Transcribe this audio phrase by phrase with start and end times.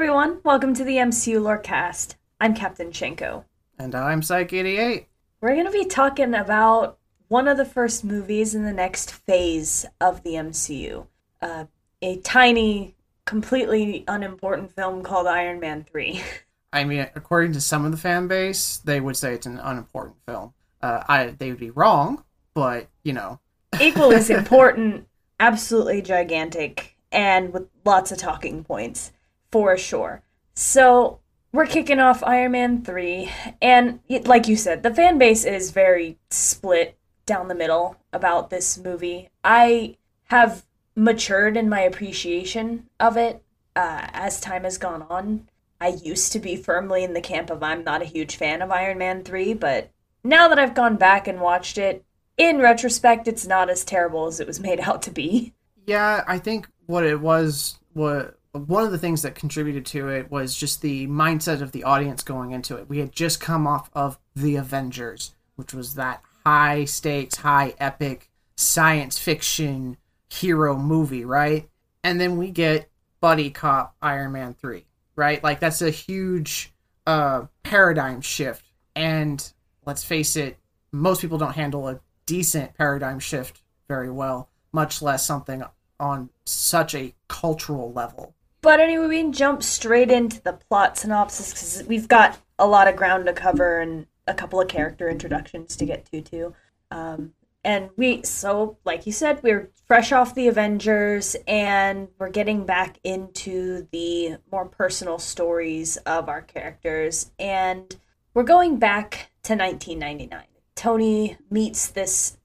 [0.00, 2.14] everyone, welcome to the MCU Lorecast.
[2.40, 3.44] I'm Captain Shenko.
[3.78, 5.04] And I'm Cyke88.
[5.42, 6.96] We're going to be talking about
[7.28, 11.06] one of the first movies in the next phase of the MCU.
[11.42, 11.66] Uh,
[12.00, 12.94] a tiny,
[13.26, 16.22] completely unimportant film called Iron Man 3.
[16.72, 20.16] I mean, according to some of the fan base, they would say it's an unimportant
[20.26, 20.54] film.
[20.80, 23.38] Uh, I they would be wrong, but you know,
[23.78, 25.06] Equal is important,
[25.38, 29.12] absolutely gigantic, and with lots of talking points,
[29.50, 30.22] for sure.
[30.54, 31.20] So,
[31.52, 36.18] we're kicking off Iron Man 3, and like you said, the fan base is very
[36.30, 39.30] split down the middle about this movie.
[39.42, 43.42] I have matured in my appreciation of it
[43.74, 45.48] uh, as time has gone on.
[45.80, 48.70] I used to be firmly in the camp of I'm not a huge fan of
[48.70, 49.90] Iron Man 3, but
[50.22, 52.04] now that I've gone back and watched it,
[52.36, 55.54] in retrospect, it's not as terrible as it was made out to be.
[55.86, 60.30] yeah, I think what it was what one of the things that contributed to it
[60.30, 62.88] was just the mindset of the audience going into it.
[62.88, 68.28] We had just come off of The Avengers, which was that high stakes, high epic
[68.56, 69.96] science fiction
[70.28, 71.68] hero movie, right?
[72.02, 74.84] And then we get Buddy Cop Iron Man 3,
[75.16, 75.42] right?
[75.42, 76.72] Like that's a huge
[77.06, 78.64] uh paradigm shift.
[78.96, 79.52] And
[79.86, 80.58] let's face it,
[80.92, 85.62] most people don't handle a decent paradigm shift very well, much less something
[85.98, 88.34] on such a cultural level.
[88.62, 92.88] But anyway, we can jump straight into the plot synopsis because we've got a lot
[92.88, 96.54] of ground to cover and a couple of character introductions to get to too.
[96.90, 97.32] Um,
[97.64, 102.98] and we, so like you said, we're fresh off the Avengers and we're getting back
[103.04, 107.30] into the more personal stories of our characters.
[107.38, 107.94] And
[108.32, 110.44] we're going back to 1999.
[110.74, 112.38] Tony meets this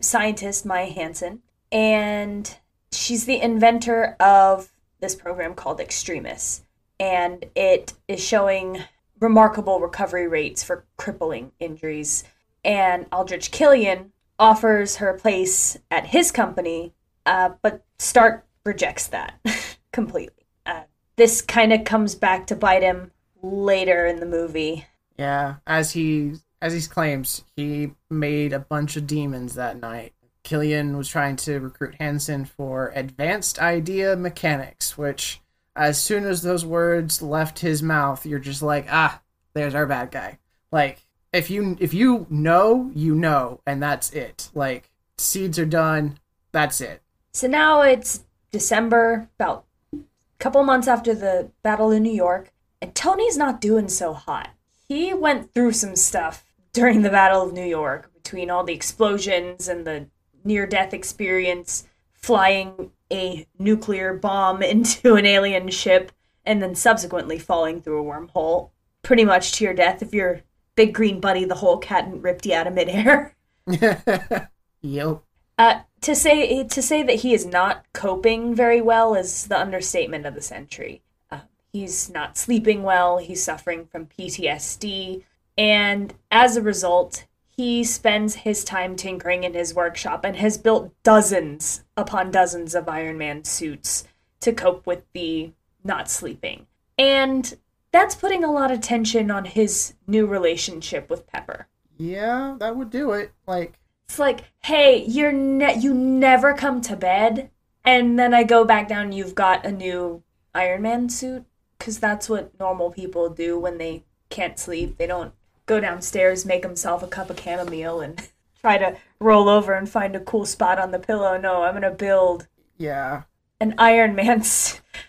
[0.00, 1.42] scientist, Maya Hansen,
[1.72, 2.56] and
[2.92, 6.62] she's the inventor of this program called Extremis,
[6.98, 8.82] and it is showing
[9.20, 12.24] remarkable recovery rates for crippling injuries.
[12.64, 16.94] And Aldrich Killian offers her a place at his company,
[17.26, 19.38] uh, but Stark rejects that
[19.92, 20.46] completely.
[20.64, 20.82] Uh,
[21.16, 23.10] this kind of comes back to bite him
[23.42, 24.86] later in the movie.
[25.18, 30.12] Yeah, as he as he claims, he made a bunch of demons that night.
[30.42, 35.40] Killian was trying to recruit Hansen for advanced idea mechanics, which
[35.76, 39.20] as soon as those words left his mouth, you're just like, ah,
[39.54, 40.38] there's our bad guy.
[40.72, 44.50] Like if you if you know, you know, and that's it.
[44.54, 46.18] Like seeds are done,
[46.52, 47.02] that's it.
[47.32, 49.98] So now it's December, about a
[50.38, 52.52] couple months after the Battle in New York,
[52.82, 54.50] and Tony's not doing so hot.
[54.88, 59.68] He went through some stuff during the Battle of New York between all the explosions
[59.68, 60.08] and the
[60.44, 66.12] near death experience, flying a nuclear bomb into an alien ship,
[66.44, 68.70] and then subsequently falling through a wormhole.
[69.02, 70.42] Pretty much to your death if your
[70.74, 73.34] big green buddy, the Hulk, hadn't ripped you out of midair.
[74.80, 75.22] yep.
[75.58, 80.24] Uh, to say to say that he is not coping very well is the understatement
[80.24, 81.02] of the century.
[81.30, 81.40] Uh,
[81.72, 83.18] he's not sleeping well.
[83.18, 85.22] He's suffering from PTSD,
[85.58, 87.26] and as a result,
[87.60, 92.88] he spends his time tinkering in his workshop and has built dozens upon dozens of
[92.88, 94.04] Iron Man suits
[94.40, 95.52] to cope with the
[95.84, 96.66] not sleeping.
[96.96, 97.54] And
[97.92, 101.66] that's putting a lot of tension on his new relationship with Pepper.
[101.98, 103.32] Yeah, that would do it.
[103.46, 103.78] Like
[104.08, 107.50] It's like, hey, you're ne- you never come to bed,
[107.84, 109.12] and then I go back down.
[109.12, 110.22] You've got a new
[110.54, 111.44] Iron Man suit,
[111.78, 114.96] because that's what normal people do when they can't sleep.
[114.96, 115.34] They don't
[115.66, 118.28] go downstairs, make himself a cup of chamomile, and
[118.60, 121.38] try to roll over and find a cool spot on the pillow.
[121.38, 122.46] No, I'm gonna build
[122.78, 123.22] yeah.
[123.60, 124.42] an Iron Man.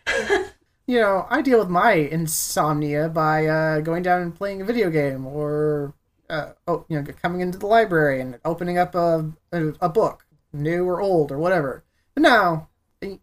[0.88, 4.90] you know, I deal with my insomnia by uh, going down and playing a video
[4.90, 5.94] game, or
[6.30, 10.26] uh, oh, you know, coming into the library and opening up a, a a book,
[10.54, 11.84] new or old or whatever.
[12.14, 12.70] But now,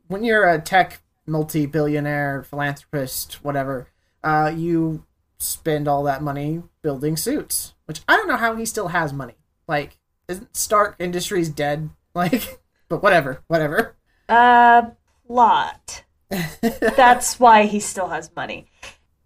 [0.06, 3.88] when you're a tech multi-billionaire philanthropist, whatever,
[4.24, 5.04] uh, you
[5.38, 7.75] spend all that money building suits.
[7.85, 9.35] Which I don't know how he still has money.
[9.67, 11.90] Like, isn't Stark Industries dead?
[12.14, 12.58] Like,
[12.88, 13.94] but whatever, whatever.
[14.29, 14.90] Uh,
[15.26, 16.05] plot.
[16.96, 18.67] That's why he still has money.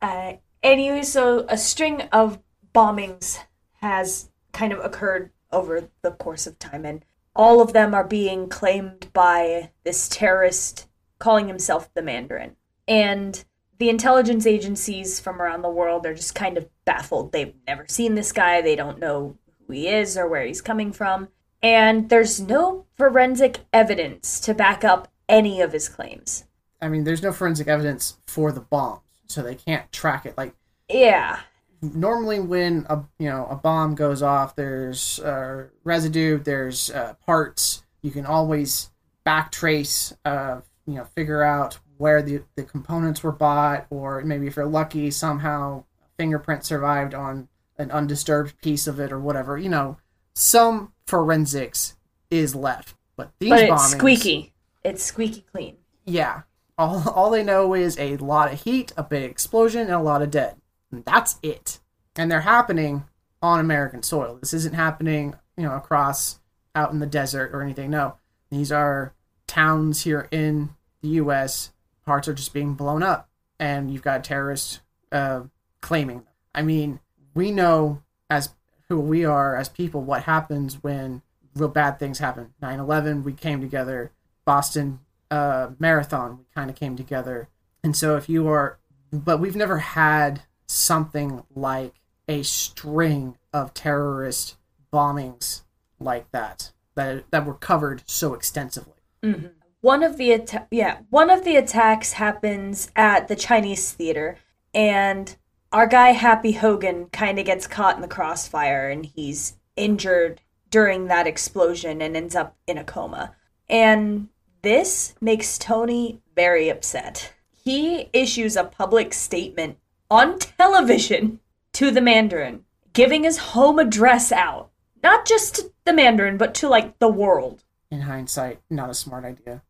[0.02, 2.40] Uh, anyway, so a string of
[2.74, 3.38] bombings
[3.80, 7.02] has kind of occurred over the course of time, and
[7.34, 10.88] all of them are being claimed by this terrorist
[11.18, 12.56] calling himself the Mandarin.
[12.86, 13.42] And
[13.82, 17.32] the intelligence agencies from around the world are just kind of baffled.
[17.32, 19.36] They've never seen this guy, they don't know
[19.66, 21.26] who he is or where he's coming from.
[21.64, 26.44] And there's no forensic evidence to back up any of his claims.
[26.80, 30.38] I mean, there's no forensic evidence for the bombs, so they can't track it.
[30.38, 30.54] Like,
[30.88, 31.40] Yeah.
[31.80, 37.82] normally when a you know a bomb goes off, there's uh, residue, there's uh, parts.
[38.00, 38.92] You can always
[39.26, 44.56] backtrace, uh, you know, figure out where the the components were bought, or maybe if
[44.56, 45.84] you're lucky, somehow
[46.18, 47.48] fingerprint survived on
[47.78, 49.56] an undisturbed piece of it or whatever.
[49.58, 49.96] You know,
[50.34, 51.96] some forensics
[52.30, 54.52] is left, but these But it's bombings, squeaky.
[54.84, 55.76] It's squeaky clean.
[56.04, 56.42] yeah.
[56.78, 60.22] All, all they know is a lot of heat, a big explosion, and a lot
[60.22, 60.56] of dead.
[60.90, 61.78] And that's it.
[62.16, 63.04] And they're happening
[63.42, 64.38] on American soil.
[64.40, 66.40] This isn't happening, you know, across
[66.74, 67.90] out in the desert or anything.
[67.90, 68.16] No.
[68.50, 69.12] These are
[69.52, 70.70] towns here in
[71.02, 71.72] the US.
[72.06, 73.28] Parts are just being blown up.
[73.58, 74.80] And you've got terrorists
[75.12, 75.42] uh,
[75.82, 76.34] claiming them.
[76.54, 77.00] I mean,
[77.34, 78.50] we know as
[78.88, 81.22] who we are as people what happens when
[81.54, 82.54] real bad things happen.
[82.62, 84.10] 9 11, we came together.
[84.44, 85.00] Boston
[85.30, 87.48] uh, Marathon, we kind of came together.
[87.84, 88.78] And so if you are,
[89.12, 91.94] but we've never had something like
[92.26, 94.56] a string of terrorist
[94.92, 95.62] bombings
[95.98, 98.91] like that that that were covered so extensively.
[99.24, 99.46] Mm-hmm.
[99.80, 104.38] One of the yeah, one of the attacks happens at the Chinese theater
[104.72, 105.36] and
[105.72, 110.40] our guy Happy Hogan kind of gets caught in the crossfire and he's injured
[110.70, 113.34] during that explosion and ends up in a coma.
[113.68, 114.28] And
[114.62, 117.32] this makes Tony very upset.
[117.64, 119.78] He issues a public statement
[120.10, 121.40] on television
[121.72, 124.70] to the Mandarin, giving his home address out.
[125.02, 127.64] Not just to the Mandarin, but to like the world.
[127.92, 129.62] In hindsight, not a smart idea.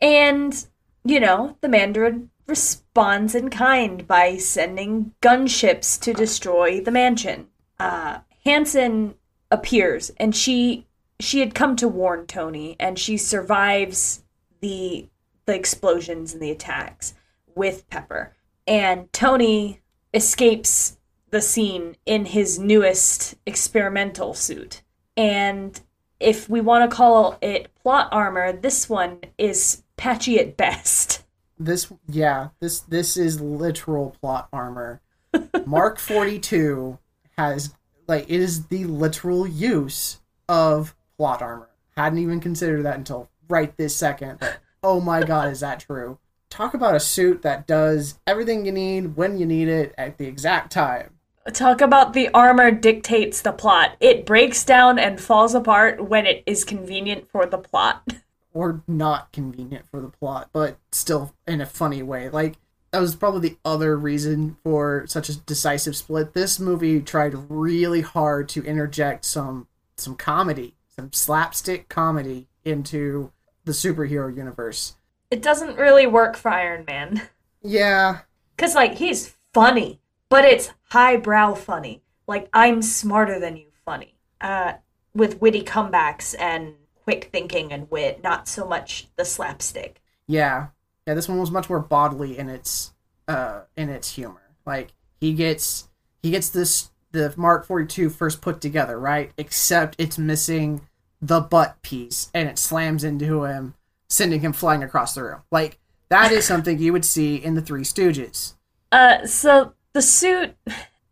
[0.00, 0.66] And,
[1.04, 7.48] you know, the Mandarin responds in kind by sending gunships to destroy the mansion.
[7.78, 9.16] Uh, Hansen
[9.50, 10.86] appears, and she
[11.20, 14.24] she had come to warn Tony, and she survives
[14.60, 15.10] the
[15.44, 17.12] the explosions and the attacks
[17.54, 18.34] with Pepper.
[18.66, 19.82] And Tony
[20.14, 20.96] escapes
[21.28, 24.82] the scene in his newest experimental suit.
[25.18, 25.78] And
[26.20, 31.24] if we want to call it plot armor, this one is patchy at best.
[31.58, 35.00] This, yeah, this this is literal plot armor.
[35.66, 36.98] Mark Forty Two
[37.36, 37.74] has
[38.06, 41.70] like it is the literal use of plot armor.
[41.96, 44.38] Hadn't even considered that until right this second.
[44.40, 46.18] But, oh my god, is that true?
[46.50, 50.26] Talk about a suit that does everything you need when you need it at the
[50.26, 51.17] exact time.
[51.52, 53.96] Talk about the armor dictates the plot.
[54.00, 58.06] It breaks down and falls apart when it is convenient for the plot.
[58.52, 62.28] or not convenient for the plot, but still in a funny way.
[62.28, 62.56] Like
[62.90, 66.34] that was probably the other reason for such a decisive split.
[66.34, 73.32] This movie tried really hard to interject some some comedy, some slapstick comedy into
[73.64, 74.96] the superhero universe.
[75.30, 77.22] It doesn't really work for Iron Man.
[77.60, 78.20] Yeah,
[78.56, 82.02] Cause like he's funny, but it's highbrow funny.
[82.26, 84.14] Like I'm smarter than you funny.
[84.40, 84.74] Uh
[85.14, 90.00] with witty comebacks and quick thinking and wit, not so much the slapstick.
[90.26, 90.68] yeah,
[91.06, 91.14] yeah.
[91.14, 92.92] This one was much more bodily in its
[93.26, 94.42] uh in its humor.
[94.66, 95.88] Like he gets
[96.22, 99.32] he gets this the Mark 42 first put together, right?
[99.38, 100.82] Except it's missing
[101.22, 103.74] the butt piece and it slams into him,
[104.08, 105.40] sending him flying across the room.
[105.50, 105.78] Like
[106.10, 108.54] that is something you would see in the Three Stooges.
[108.92, 110.54] Uh, so the suit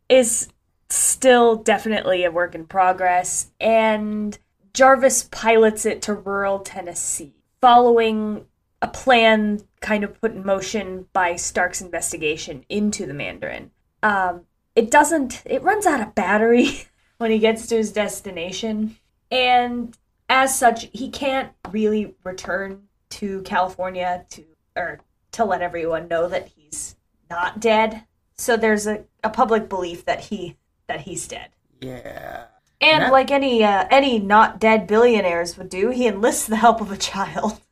[0.07, 0.47] is
[0.89, 4.37] still definitely a work in progress, and
[4.73, 8.45] Jarvis pilots it to rural Tennessee, following
[8.81, 13.71] a plan kind of put in motion by Stark's investigation into the Mandarin.
[14.03, 18.95] Um, it doesn't, it runs out of battery when he gets to his destination,
[19.29, 19.97] and
[20.29, 24.45] as such, he can't really return to California to,
[24.77, 25.01] or
[25.33, 26.95] to let everyone know that he's
[27.29, 28.06] not dead.
[28.37, 31.49] So there's a, a public belief that he that he's dead.
[31.81, 32.45] Yeah.
[32.79, 36.79] And That- like any uh, any not dead billionaires would do, he enlists the help
[36.81, 37.59] of a child.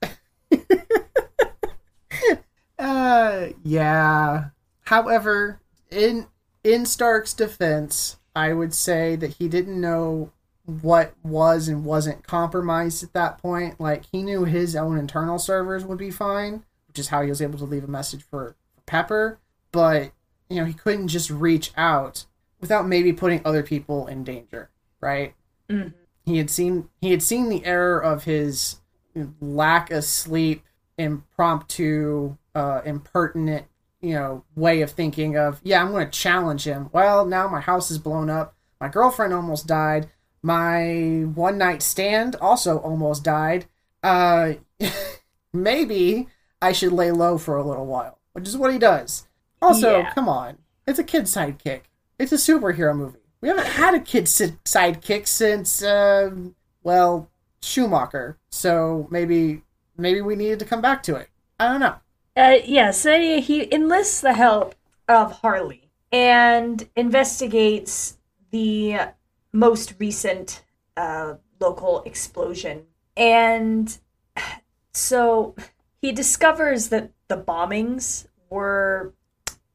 [2.77, 4.45] Uh yeah.
[4.83, 6.27] However, in
[6.63, 10.31] in Stark's defense, I would say that he didn't know
[10.65, 13.79] what was and wasn't compromised at that point.
[13.79, 17.41] Like he knew his own internal servers would be fine, which is how he was
[17.41, 18.55] able to leave a message for
[18.85, 19.39] Pepper.
[19.71, 20.11] But
[20.49, 22.25] you know, he couldn't just reach out
[22.59, 24.69] without maybe putting other people in danger,
[25.01, 25.33] right?
[25.69, 25.93] Mhm.
[26.25, 28.77] He had seen he had seen the error of his
[29.39, 30.63] lack of sleep,
[30.97, 33.65] impromptu, uh, impertinent,
[34.01, 36.89] you know, way of thinking of, yeah, I'm going to challenge him.
[36.91, 38.55] Well, now my house is blown up.
[38.79, 40.09] My girlfriend almost died.
[40.41, 43.65] My one night stand also almost died.
[44.03, 44.53] Uh,
[45.53, 46.27] maybe
[46.61, 49.24] I should lay low for a little while, which is what he does.
[49.61, 50.13] Also, Yeah.
[50.13, 50.57] come on,
[50.87, 51.81] it's a kid sidekick.
[52.19, 53.19] It's a superhero movie.
[53.41, 56.31] We haven't had a kid si- sidekick since, uh,
[56.83, 57.29] well,
[57.61, 58.37] Schumacher.
[58.49, 59.63] So maybe,
[59.97, 61.29] maybe we needed to come back to it.
[61.59, 61.95] I don't know.
[62.37, 64.75] Uh, yeah, so he enlists the help
[65.07, 68.17] of Harley and investigates
[68.51, 68.97] the
[69.53, 70.63] most recent
[70.97, 72.85] uh, local explosion.
[73.17, 73.97] And
[74.93, 75.55] so
[76.01, 79.13] he discovers that the bombings were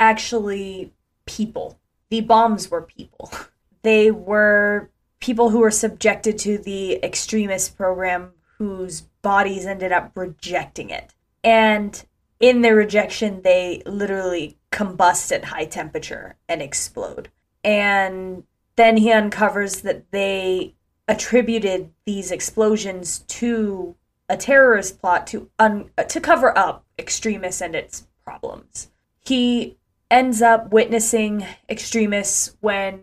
[0.01, 0.93] actually
[1.27, 1.79] people.
[2.09, 3.31] The bombs were people.
[3.83, 4.91] They were
[5.21, 11.15] people who were subjected to the Extremis program whose bodies ended up rejecting it.
[11.43, 12.05] And
[12.41, 17.31] in their rejection, they literally combust at high temperature and explode.
[17.65, 18.45] And
[18.77, 20.75] then he uncovers that they
[21.09, 23.97] attributed these explosions to
[24.29, 28.91] a terrorist plot to un- to cover up Extremis and its problems.
[29.25, 29.77] He
[30.11, 33.03] ends up witnessing Extremis when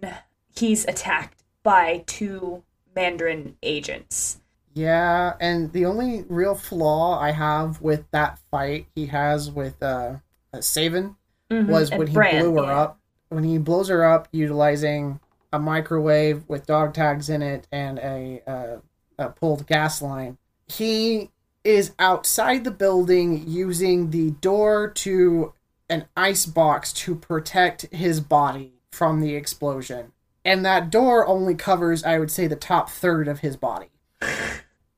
[0.56, 2.64] he's attacked by two
[2.96, 4.40] Mandarin agents.
[4.74, 10.18] Yeah, and the only real flaw I have with that fight he has with uh,
[10.54, 11.16] uh Savin
[11.50, 12.80] was And when he Brandt, blew her yeah.
[12.80, 13.00] up.
[13.30, 15.20] When he blows her up utilizing
[15.52, 18.78] a microwave with dog tags in it and a, uh,
[19.18, 20.38] a pulled gas line.
[20.68, 21.32] He
[21.64, 25.54] is outside the building using the door to
[25.89, 30.12] an ice box to protect his body from the explosion.
[30.44, 33.89] And that door only covers, I would say, the top third of his body.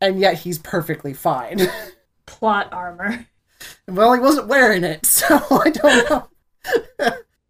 [0.01, 1.61] And yet he's perfectly fine.
[2.25, 3.27] Plot armor.
[3.87, 6.27] Well, he wasn't wearing it, so I don't know.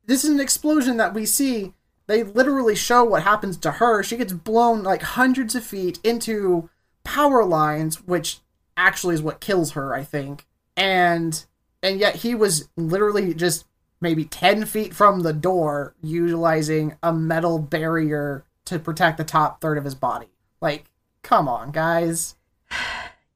[0.05, 1.73] this is an explosion that we see.
[2.07, 4.01] They literally show what happens to her.
[4.01, 6.69] She gets blown like hundreds of feet into
[7.03, 8.39] power lines, which
[8.75, 10.47] actually is what kills her, I think.
[10.75, 11.45] And
[11.81, 13.65] and yet he was literally just
[14.01, 19.77] maybe 10 feet from the door utilizing a metal barrier to protect the top third
[19.77, 20.27] of his body.
[20.61, 20.85] Like,
[21.23, 22.35] come on, guys.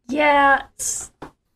[0.09, 0.63] Yeah.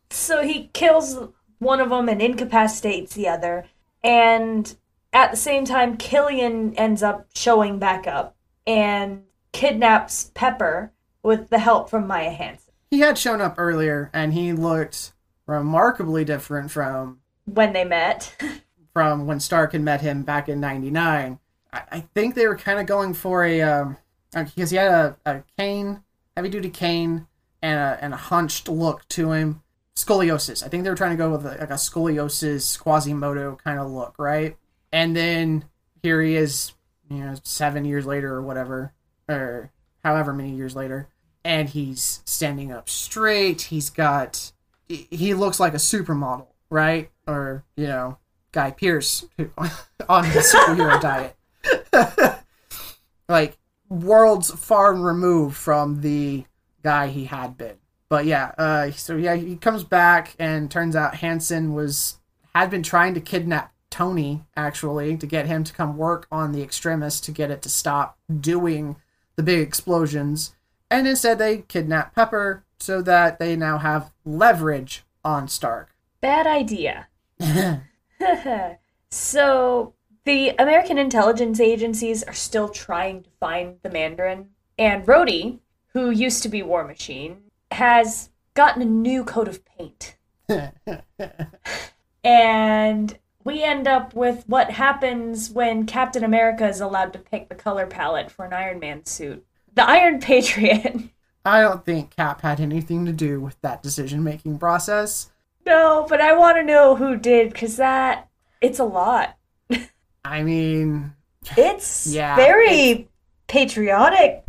[0.10, 1.20] So he kills
[1.60, 3.66] one of them and incapacitates the other.
[4.02, 4.74] And
[5.12, 11.60] at the same time, Killian ends up showing back up and kidnaps Pepper with the
[11.60, 15.14] help from Maya Hansen He had shown up earlier and he looked
[15.48, 18.36] remarkably different from when they met.
[18.94, 21.40] from when Stark had met him back in '99.
[21.74, 23.98] I, I think they were kind of going for a um,
[24.34, 26.04] because he had a, a cane,
[26.36, 27.28] heavy duty cane,
[27.62, 29.62] and a and a hunched look to him.
[29.96, 30.64] Scoliosis.
[30.64, 33.90] I think they were trying to go with a, like a scoliosis Quasimodo kind of
[33.90, 34.56] look, right?
[34.92, 35.66] And then
[36.04, 36.74] here he is,
[37.10, 38.94] you know, seven years later or whatever,
[39.28, 39.72] or
[40.04, 41.08] however many years later,
[41.44, 43.64] and he's standing up straight.
[43.64, 44.52] He's got,
[44.88, 47.10] he- looks like a supermodel, right?
[47.28, 48.18] Or you know,
[48.52, 49.26] Guy Pearce
[50.10, 51.00] on his superhero
[51.94, 52.44] diet.
[53.30, 53.58] like
[53.90, 56.46] worlds far removed from the
[56.84, 57.78] guy he had been.
[58.10, 62.18] But yeah, uh, so yeah, he comes back and turns out Hansen was
[62.56, 66.62] had been trying to kidnap Tony actually to get him to come work on the
[66.62, 68.96] Extremis to get it to stop doing
[69.36, 70.56] the big explosions.
[70.90, 75.96] And instead they kidnap Pepper so that they now have leverage on Stark.
[76.22, 77.08] Bad idea.
[79.12, 79.94] so
[80.26, 85.60] the American intelligence agencies are still trying to find the Mandarin, and Rhodey,
[85.94, 90.18] who used to be War Machine, has gotten a new coat of paint.
[92.24, 97.56] and we end up with what happens when Captain America is allowed to pick the
[97.56, 99.46] color palette for an Iron Man suit.
[99.78, 100.96] The Iron Patriot.
[101.46, 105.32] I don't think Cap had anything to do with that decision making process.
[105.66, 108.28] no, but I want to know who did, because that,
[108.60, 109.38] it's a lot.
[110.26, 111.14] I mean,
[111.56, 113.08] It's Yeah, very
[113.48, 114.44] patriotic.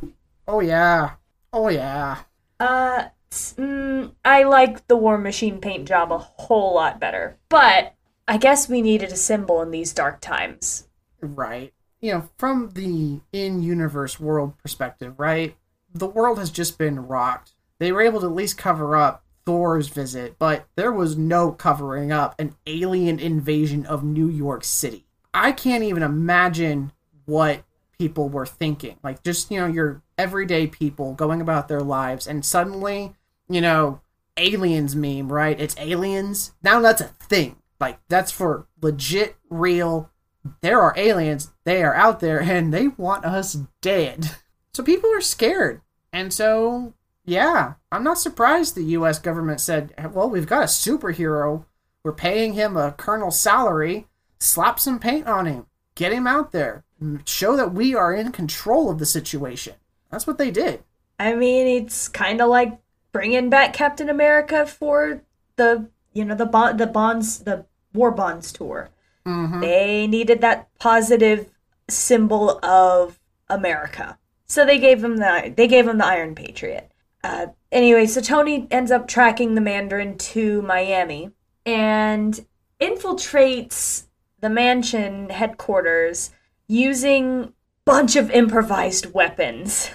[0.49, 1.13] oh yeah.
[1.53, 2.19] Oh yeah.
[2.59, 7.37] Uh, mm, I like the War Machine paint job a whole lot better.
[7.49, 7.95] But
[8.27, 10.89] I guess we needed a symbol in these dark times.
[11.21, 11.73] Right.
[12.01, 15.57] You know, from the in-universe world perspective, right?
[15.93, 17.53] The world has just been rocked.
[17.79, 22.13] They were able to at least cover up Thor's visit, but there was no covering
[22.13, 25.07] up an alien invasion of New York City.
[25.33, 26.93] I can't even imagine
[27.25, 27.65] what
[27.99, 28.99] people were thinking.
[29.03, 33.15] Like just, you know, your everyday people going about their lives and suddenly,
[33.49, 34.01] you know,
[34.37, 35.59] aliens meme, right?
[35.59, 36.53] It's aliens.
[36.63, 37.57] Now that's a thing.
[37.81, 40.11] Like that's for legit real
[40.61, 44.37] there are aliens, they are out there and they want us dead.
[44.73, 45.81] So people are scared.
[46.13, 51.67] And so yeah, I'm not surprised the US government said, "Well, we've got a superhero.
[52.03, 54.07] We're paying him a colonel's salary.
[54.39, 55.67] Slap some paint on him.
[55.95, 56.85] Get him out there.
[57.27, 59.75] Show that we are in control of the situation."
[60.11, 60.85] That's what they did.
[61.19, 62.79] I mean, it's kind of like
[63.13, 65.23] bringing back Captain America for
[65.57, 68.89] the you know the bond the bonds the war bonds tour.
[69.29, 69.61] Mm-hmm.
[69.61, 71.51] They needed that positive
[71.89, 76.91] symbol of America, so they gave him the they gave him the Iron Patriot.
[77.23, 81.31] Uh, anyway, so Tony ends up tracking the Mandarin to Miami
[81.67, 82.47] and
[82.81, 84.07] infiltrates
[84.41, 86.31] the mansion headquarters
[86.67, 87.53] using
[87.85, 89.91] bunch of improvised weapons.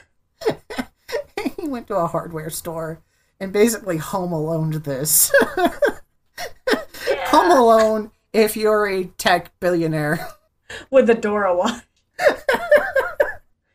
[1.58, 3.02] he went to a hardware store
[3.40, 5.34] and basically home alone this.
[7.34, 10.28] Home Alone if you're a tech billionaire.
[10.90, 11.84] with the Dora watch.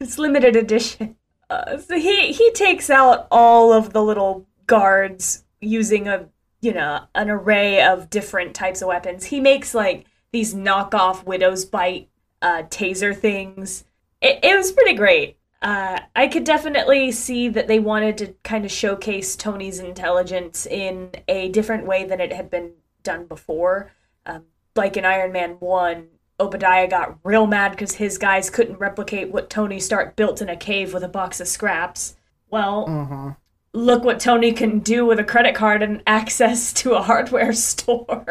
[0.01, 1.17] it's limited edition.
[1.49, 6.29] Uh, so he he takes out all of the little guards using a
[6.61, 9.25] you know an array of different types of weapons.
[9.25, 12.09] He makes like these knockoff widow's bite
[12.43, 13.85] uh, taser things.
[14.21, 15.37] It, it was pretty great.
[15.61, 21.11] Uh, I could definitely see that they wanted to kind of showcase Tony's intelligence in
[21.27, 22.73] a different way than it had been
[23.03, 23.91] done before.
[24.29, 24.45] Um,
[24.77, 26.07] like in Iron Man 1,
[26.39, 30.57] Obadiah got real mad because his guys couldn't replicate what Tony Stark built in a
[30.57, 32.15] cave with a box of scraps.
[32.51, 33.31] Well, Mm-hmm.
[33.73, 38.25] look what Tony can do with a credit card and access to a hardware store.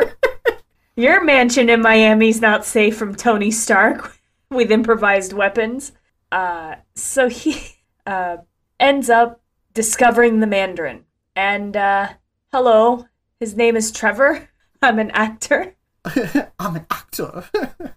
[0.95, 4.17] Your mansion in Miami's not safe from Tony Stark
[4.49, 5.91] with improvised weapons.
[6.31, 7.57] Uh, so he
[8.05, 8.37] uh,
[8.79, 9.41] ends up
[9.73, 11.03] discovering the Mandarin.
[11.35, 12.09] And, uh,
[12.53, 13.05] hello,
[13.39, 14.49] his name is Trevor.
[14.81, 15.75] I'm an actor.
[16.59, 17.43] I'm an actor.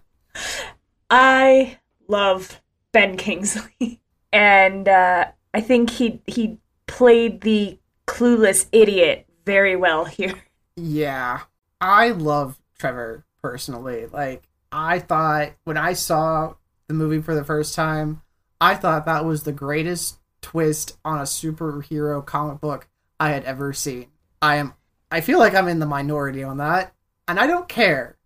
[1.09, 4.01] I love Ben Kingsley,
[4.33, 10.35] and uh, I think he he played the clueless idiot very well here.
[10.75, 11.41] yeah.
[11.79, 14.05] I love Trevor personally.
[14.05, 16.53] Like, I thought when I saw
[16.87, 18.21] the movie for the first time,
[18.59, 22.87] I thought that was the greatest twist on a superhero comic book
[23.19, 24.07] I had ever seen.
[24.41, 24.73] I am
[25.09, 26.93] I feel like I'm in the minority on that,
[27.31, 28.17] and I don't care.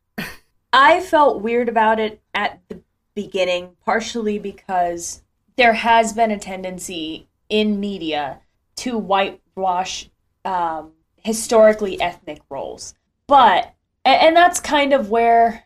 [0.73, 2.81] I felt weird about it at the
[3.13, 5.21] beginning, partially because
[5.57, 8.41] there has been a tendency in media
[8.77, 10.09] to whitewash
[10.43, 12.95] um, historically ethnic roles.
[13.27, 15.65] But, and that's kind of where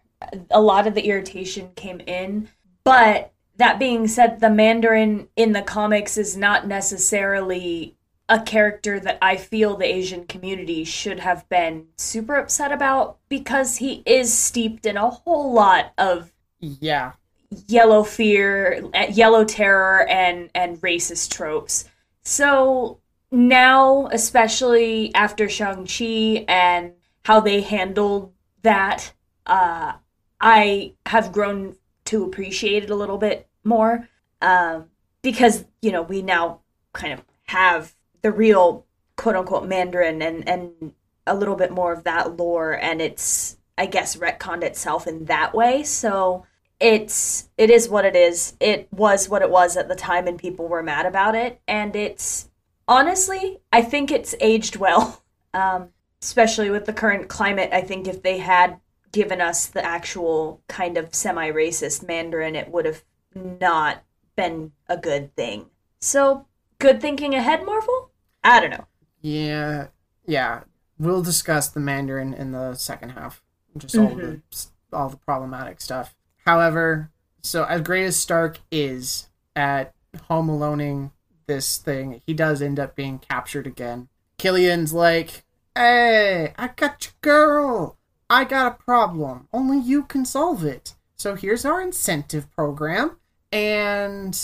[0.51, 2.49] a lot of the irritation came in.
[2.83, 7.95] But that being said, the Mandarin in the comics is not necessarily
[8.29, 13.77] a character that I feel the Asian community should have been super upset about because
[13.77, 17.13] he is steeped in a whole lot of Yeah.
[17.67, 21.89] yellow fear, uh, yellow terror, and and racist tropes.
[22.23, 22.99] So
[23.31, 26.93] now, especially after Shang Chi and
[27.25, 29.13] how they handled that,
[29.45, 29.93] uh,
[30.41, 34.07] I have grown to appreciate it a little bit more
[34.41, 34.89] um,
[35.21, 36.61] because you know we now
[36.93, 40.93] kind of have the real quote unquote Mandarin and and
[41.27, 45.53] a little bit more of that lore, and it's I guess retconned itself in that
[45.53, 45.83] way.
[45.83, 46.45] So
[46.79, 48.55] it's it is what it is.
[48.59, 51.61] It was what it was at the time, and people were mad about it.
[51.67, 52.49] And it's
[52.87, 55.21] honestly, I think it's aged well,
[55.53, 55.89] um,
[56.21, 57.69] especially with the current climate.
[57.73, 58.79] I think if they had
[59.11, 63.03] given us the actual kind of semi-racist Mandarin, it would have
[63.33, 64.03] not
[64.35, 65.65] been a good thing.
[65.99, 66.45] So
[66.77, 68.08] good thinking ahead, Marvel.
[68.43, 68.85] I don't know.
[69.21, 69.87] Yeah,
[70.25, 70.61] yeah.
[70.97, 73.41] We'll discuss the Mandarin in the second half,
[73.77, 74.95] just all the mm-hmm.
[74.95, 76.15] all the problematic stuff.
[76.45, 79.93] However, so as great as Stark is at
[80.27, 81.11] home aloneing
[81.47, 84.09] this thing, he does end up being captured again.
[84.37, 85.43] Killian's like,
[85.75, 87.97] "Hey, I got your girl.
[88.29, 89.47] I got a problem.
[89.53, 90.95] Only you can solve it.
[91.15, 93.17] So here's our incentive program."
[93.51, 94.37] And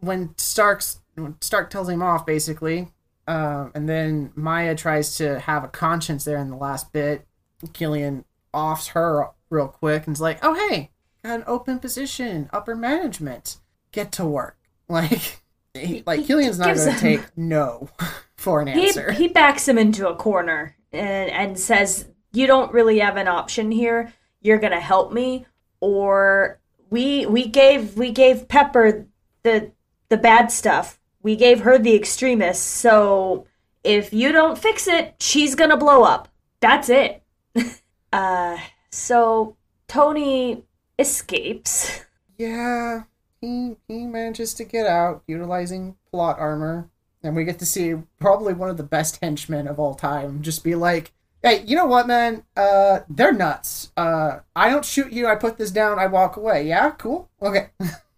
[0.00, 2.88] when Stark's when Stark tells him off, basically,
[3.26, 7.26] um, and then Maya tries to have a conscience there in the last bit.
[7.72, 10.90] Killian offs her real quick and's like, "Oh hey,
[11.22, 13.58] got an open position, upper management.
[13.92, 14.56] Get to work.
[14.90, 15.40] Like,
[15.72, 17.90] he, like Killian's not going to take no
[18.36, 19.12] for an he, answer.
[19.12, 23.70] he backs him into a corner and, and says, "You don't really have an option
[23.70, 24.12] here.
[24.40, 25.46] You're gonna help me,
[25.78, 26.58] or
[26.90, 29.06] we we gave we gave Pepper
[29.44, 29.70] the
[30.08, 30.99] the bad stuff.
[31.22, 32.58] We gave her the Extremis.
[32.58, 33.46] So
[33.84, 36.28] if you don't fix it, she's gonna blow up.
[36.60, 37.22] That's it."
[38.12, 38.58] uh,
[38.90, 39.56] so
[39.88, 40.64] Tony
[40.98, 42.02] escapes.
[42.38, 43.04] Yeah,
[43.40, 46.90] he he manages to get out utilizing plot armor,
[47.22, 50.64] and we get to see probably one of the best henchmen of all time just
[50.64, 52.44] be like, "Hey, you know what, man?
[52.56, 53.92] Uh, they're nuts.
[53.96, 55.26] Uh, I don't shoot you.
[55.26, 55.98] I put this down.
[55.98, 56.66] I walk away.
[56.66, 57.28] Yeah, cool.
[57.42, 57.70] Okay."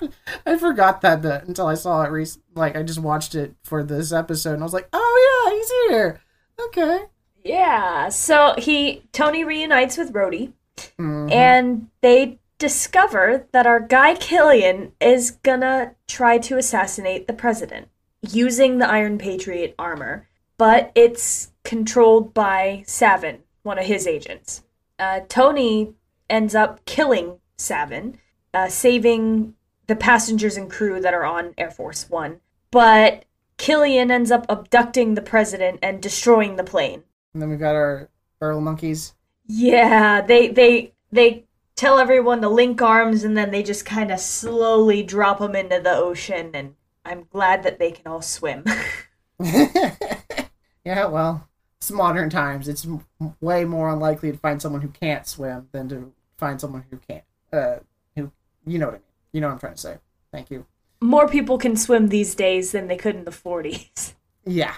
[0.46, 2.36] I forgot that bit until I saw it.
[2.54, 5.70] Like I just watched it for this episode, and I was like, "Oh yeah, he's
[5.90, 6.20] here."
[6.68, 7.04] Okay.
[7.44, 8.08] Yeah.
[8.08, 10.52] So he Tony reunites with Rhodey.
[10.98, 11.30] Mhm.
[11.30, 17.88] and they discover that our guy Killian is gonna try to assassinate the president
[18.22, 24.62] using the Iron Patriot armor, but it's controlled by Savin, one of his agents.
[24.98, 25.92] Uh, Tony
[26.30, 28.18] ends up killing Savin,
[28.54, 29.54] uh, saving
[29.86, 32.40] the passengers and crew that are on Air Force One,
[32.70, 33.24] but
[33.58, 37.04] Killian ends up abducting the president and destroying the plane.
[37.32, 38.08] And then we've got our
[38.40, 39.14] Earl monkeys.
[39.46, 41.44] Yeah, they they they
[41.76, 45.80] tell everyone to link arms and then they just kind of slowly drop them into
[45.80, 48.64] the ocean and I'm glad that they can all swim.
[50.84, 52.68] yeah, well, it's modern times.
[52.68, 52.86] It's
[53.40, 57.24] way more unlikely to find someone who can't swim than to find someone who can't.
[57.52, 57.76] Uh,
[58.16, 58.30] who
[58.66, 59.02] you know what I mean?
[59.32, 59.96] You know what I'm trying to say.
[60.32, 60.66] Thank you.
[61.00, 64.14] More people can swim these days than they could in the 40s.
[64.44, 64.74] Yeah,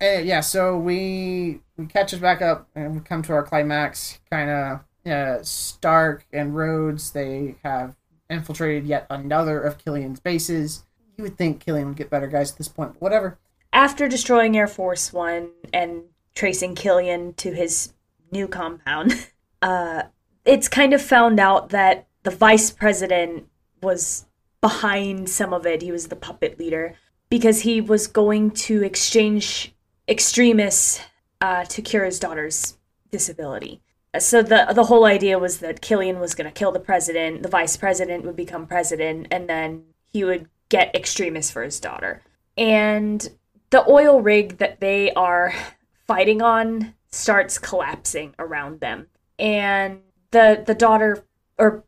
[0.00, 0.38] uh, yeah.
[0.38, 4.20] So we we catch us back up and we come to our climax.
[4.30, 7.10] Kind of uh, Stark and Rhodes.
[7.10, 7.96] They have
[8.30, 10.84] infiltrated yet another of Killian's bases.
[11.16, 13.38] You would think Killian would get better guys at this point, but whatever.
[13.72, 17.92] After destroying Air Force 1 and tracing Killian to his
[18.30, 19.30] new compound,
[19.62, 20.02] uh
[20.44, 23.47] it's kind of found out that the vice president
[23.82, 24.26] was
[24.60, 25.82] behind some of it.
[25.82, 26.94] He was the puppet leader
[27.30, 29.74] because he was going to exchange
[30.08, 31.00] Extremis
[31.40, 32.76] uh, to cure his daughter's
[33.10, 33.80] disability.
[34.18, 37.48] So the the whole idea was that Killian was going to kill the president, the
[37.48, 42.22] vice president would become president, and then he would get Extremis for his daughter.
[42.56, 43.28] And
[43.70, 45.52] the oil rig that they are
[46.06, 51.24] fighting on starts collapsing around them, and the the daughter,
[51.58, 51.84] or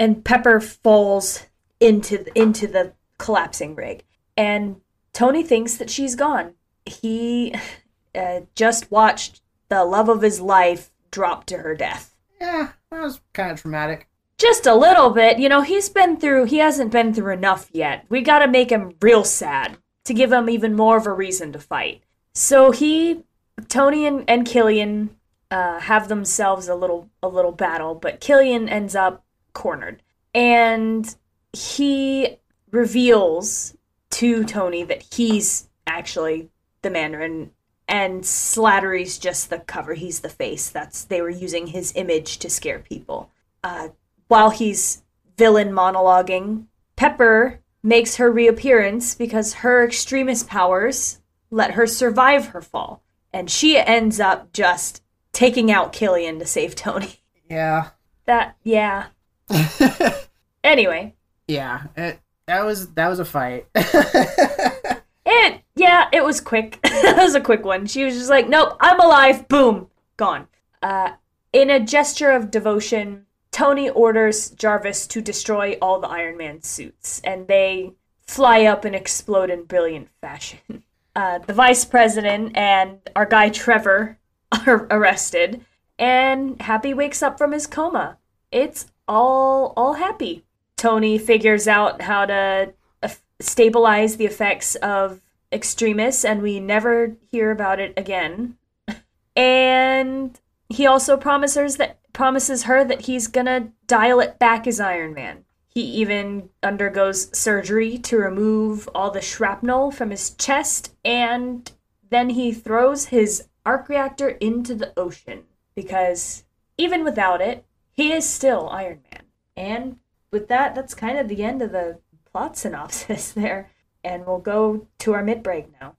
[0.00, 1.46] and Pepper falls
[1.78, 4.02] into the, into the collapsing rig,
[4.36, 4.80] and
[5.12, 6.54] Tony thinks that she's gone.
[6.86, 7.54] He
[8.14, 12.16] uh, just watched the love of his life drop to her death.
[12.40, 14.08] Yeah, that was kind of traumatic.
[14.38, 15.38] Just a little bit.
[15.38, 18.06] You know, he's been through, he hasn't been through enough yet.
[18.08, 21.58] We gotta make him real sad to give him even more of a reason to
[21.58, 22.02] fight.
[22.34, 23.24] So he,
[23.68, 25.14] Tony and, and Killian
[25.50, 30.02] uh, have themselves a little a little battle, but Killian ends up cornered,
[30.34, 31.14] and
[31.52, 32.36] he
[32.70, 33.76] reveals
[34.10, 36.50] to Tony that he's actually
[36.82, 37.50] the Mandarin,
[37.88, 39.94] and Slattery's just the cover.
[39.94, 40.68] He's the face.
[40.70, 43.30] That's they were using his image to scare people.
[43.62, 43.88] Uh,
[44.28, 45.02] while he's
[45.36, 53.02] villain monologuing, Pepper makes her reappearance because her Extremis powers let her survive her fall,
[53.32, 57.20] and she ends up just taking out Killian to save Tony.
[57.48, 57.88] Yeah.
[58.26, 59.06] That yeah.
[60.62, 61.14] Anyway,
[61.48, 63.66] Yeah, it, that was that was a fight.
[65.30, 66.78] It yeah, it was quick.
[66.84, 67.86] it was a quick one.
[67.86, 70.48] She was just like, "Nope, I'm alive." Boom, gone.
[70.82, 71.12] Uh,
[71.52, 77.20] in a gesture of devotion, Tony orders Jarvis to destroy all the Iron Man suits,
[77.22, 77.92] and they
[78.26, 80.82] fly up and explode in brilliant fashion.
[81.14, 84.18] Uh, the vice president and our guy Trevor
[84.66, 85.64] are arrested,
[85.98, 88.18] and Happy wakes up from his coma.
[88.50, 90.44] It's all all happy.
[90.76, 93.08] Tony figures out how to uh,
[93.40, 95.20] stabilize the effects of
[95.52, 98.56] Extremis, and we never hear about it again.
[99.36, 105.14] And he also promises that promises her that he's gonna dial it back as Iron
[105.14, 105.44] Man.
[105.68, 111.70] He even undergoes surgery to remove all the shrapnel from his chest, and
[112.10, 115.44] then he throws his arc reactor into the ocean
[115.74, 116.44] because
[116.76, 117.64] even without it,
[118.00, 119.22] he is still Iron Man.
[119.58, 119.96] And
[120.30, 121.98] with that, that's kind of the end of the
[122.32, 123.70] plot synopsis there.
[124.02, 125.96] And we'll go to our mid break now.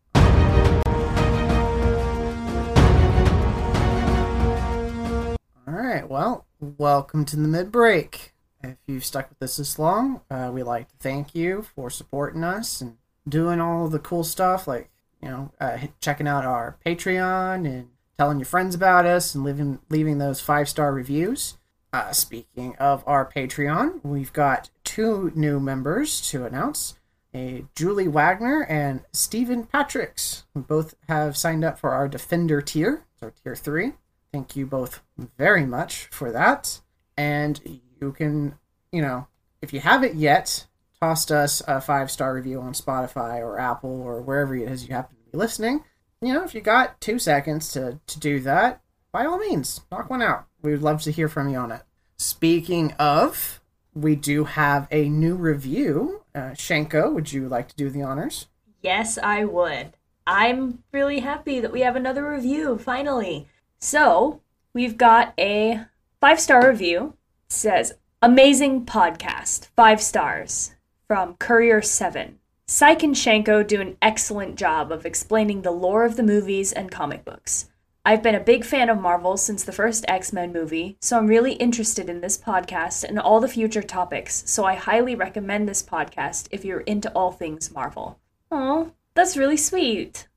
[5.68, 6.10] All right.
[6.10, 8.34] Well, welcome to the mid break.
[8.64, 12.44] If you've stuck with us this long, uh, we'd like to thank you for supporting
[12.44, 12.98] us and
[13.30, 14.90] doing all the cool stuff like,
[15.22, 19.80] you know, uh, checking out our Patreon and telling your friends about us and leaving,
[19.90, 21.58] leaving those five star reviews.
[21.94, 26.96] Uh, speaking of our Patreon, we've got two new members to announce
[27.34, 33.32] a Julie Wagner and Stephen Patricks, both have signed up for our Defender tier, so
[33.44, 33.94] tier three.
[34.32, 35.02] Thank you both
[35.38, 36.82] very much for that.
[37.18, 38.58] And you can,
[38.92, 39.28] you know,
[39.62, 40.68] if you haven't yet,
[41.02, 44.94] tossed us a five star review on Spotify or Apple or wherever it is you
[44.94, 45.84] happen to be listening.
[46.22, 50.10] You know, if you got two seconds to, to do that, by all means, knock
[50.10, 50.46] one out.
[50.62, 51.82] We would love to hear from you on it.
[52.18, 53.60] Speaking of,
[53.94, 56.24] we do have a new review.
[56.34, 58.48] Uh, Shenko, would you like to do the honors?
[58.82, 59.94] Yes, I would.
[60.26, 63.48] I'm really happy that we have another review finally.
[63.80, 64.42] So,
[64.74, 65.86] we've got a
[66.20, 67.16] five star review.
[67.48, 70.76] It says, Amazing podcast, five stars
[71.08, 72.36] from Courier7.
[72.68, 76.92] Cyke and Shenko do an excellent job of explaining the lore of the movies and
[76.92, 77.68] comic books.
[78.04, 81.28] I've been a big fan of Marvel since the first X Men movie, so I'm
[81.28, 85.84] really interested in this podcast and all the future topics, so I highly recommend this
[85.84, 88.20] podcast if you're into all things Marvel.
[88.50, 90.28] Oh, that's really sweet.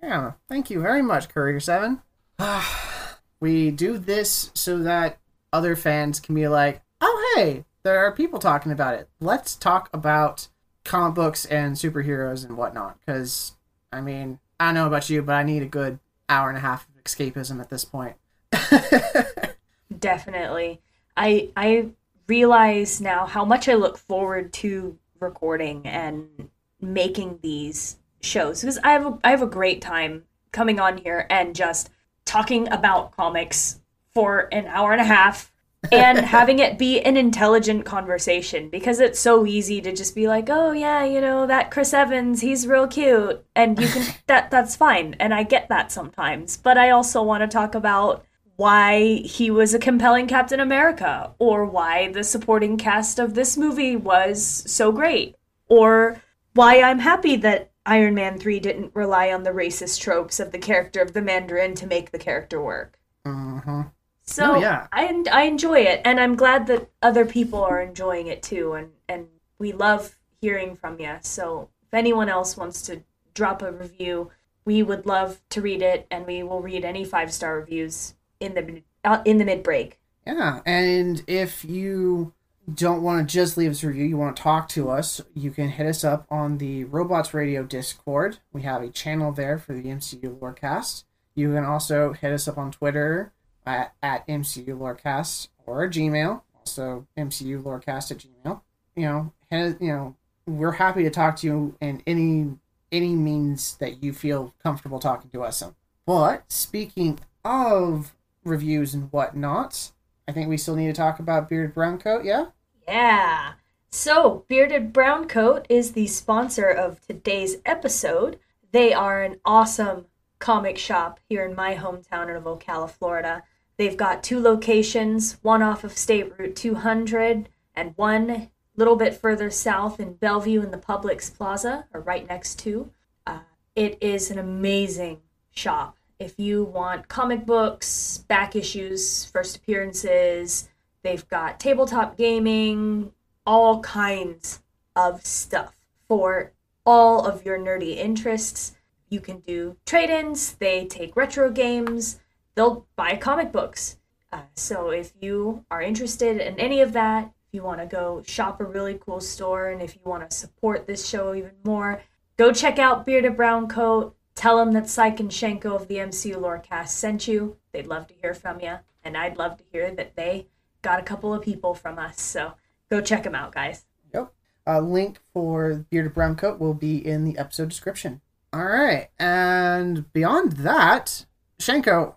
[0.00, 2.00] Yeah, thank you very much, Courier 7.
[2.38, 3.18] Ah.
[3.40, 5.18] we do this so that
[5.52, 9.08] other fans can be like, oh, hey, there are people talking about it.
[9.18, 10.46] Let's talk about
[10.84, 13.00] comic books and superheroes and whatnot.
[13.00, 13.52] Because,
[13.92, 16.60] I mean, I don't know about you, but I need a good hour and a
[16.60, 18.16] half of escapism at this point.
[19.98, 20.80] Definitely.
[21.16, 21.90] I I
[22.26, 26.48] realize now how much I look forward to recording and
[26.80, 31.26] making these shows because I have a, I have a great time coming on here
[31.30, 31.90] and just
[32.24, 33.80] talking about comics
[34.12, 35.52] for an hour and a half
[35.92, 40.48] and having it be an intelligent conversation because it's so easy to just be like,
[40.50, 44.76] "Oh yeah, you know, that Chris Evans, he's real cute." And you can that that's
[44.76, 46.56] fine and I get that sometimes.
[46.56, 48.24] But I also want to talk about
[48.56, 53.96] why he was a compelling Captain America or why the supporting cast of this movie
[53.96, 55.36] was so great
[55.68, 56.20] or
[56.54, 60.58] why I'm happy that Iron Man 3 didn't rely on the racist tropes of the
[60.58, 62.98] character of the Mandarin to make the character work.
[63.26, 63.82] Mm-hmm.
[64.24, 64.88] So Oh, yeah.
[64.92, 68.90] I I enjoy it, and I'm glad that other people are enjoying it too, and
[69.08, 71.16] and we love hearing from you.
[71.20, 73.02] So if anyone else wants to
[73.34, 74.30] drop a review,
[74.64, 78.54] we would love to read it, and we will read any five star reviews in
[78.54, 79.98] the uh, in the mid break.
[80.26, 82.32] Yeah, and if you
[82.72, 85.50] don't want to just leave us a review, you want to talk to us, you
[85.50, 88.38] can hit us up on the Robots Radio Discord.
[88.54, 91.04] We have a channel there for the MCU Lorecast.
[91.34, 93.33] You can also hit us up on Twitter
[93.66, 98.60] at, at MCU Lorecast or Gmail, also MCU Lorecast at Gmail.
[98.96, 102.50] You know, hit, you know, we're happy to talk to you in any
[102.92, 105.74] any means that you feel comfortable talking to us in.
[106.06, 109.90] But speaking of reviews and whatnot,
[110.28, 112.46] I think we still need to talk about Bearded Brown Coat, yeah?
[112.86, 113.54] Yeah.
[113.90, 118.38] So, Bearded Brown Coat is the sponsor of today's episode.
[118.72, 120.06] They are an awesome
[120.38, 123.44] comic shop here in my hometown of Ocala, Florida.
[123.76, 129.14] They've got two locations, one off of State Route 200 and one a little bit
[129.14, 132.90] further south in Belleview in the Publix Plaza, or right next to.
[133.26, 133.40] Uh,
[133.74, 135.96] it is an amazing shop.
[136.18, 140.68] If you want comic books, back issues, first appearances,
[141.02, 143.12] they've got tabletop gaming,
[143.46, 144.62] all kinds
[144.94, 145.74] of stuff
[146.08, 146.52] for
[146.86, 148.76] all of your nerdy interests.
[149.08, 152.20] You can do trade ins, they take retro games,
[152.54, 153.96] they'll buy comic books.
[154.32, 158.22] Uh, so if you are interested in any of that, if you want to go
[158.26, 162.02] shop a really cool store, and if you want to support this show even more,
[162.36, 164.16] go check out Bearded Brown Coat.
[164.34, 167.56] Tell them that Cyke and Shenko of the MCU Lorecast sent you.
[167.72, 170.48] They'd love to hear from you, and I'd love to hear that they
[170.82, 172.20] got a couple of people from us.
[172.20, 172.54] So
[172.90, 173.84] go check them out, guys.
[174.12, 174.32] Yep.
[174.66, 178.20] A link for Bearded Brown Coat will be in the episode description.
[178.52, 179.10] All right.
[179.18, 181.26] And beyond that,
[181.58, 182.14] Shenko,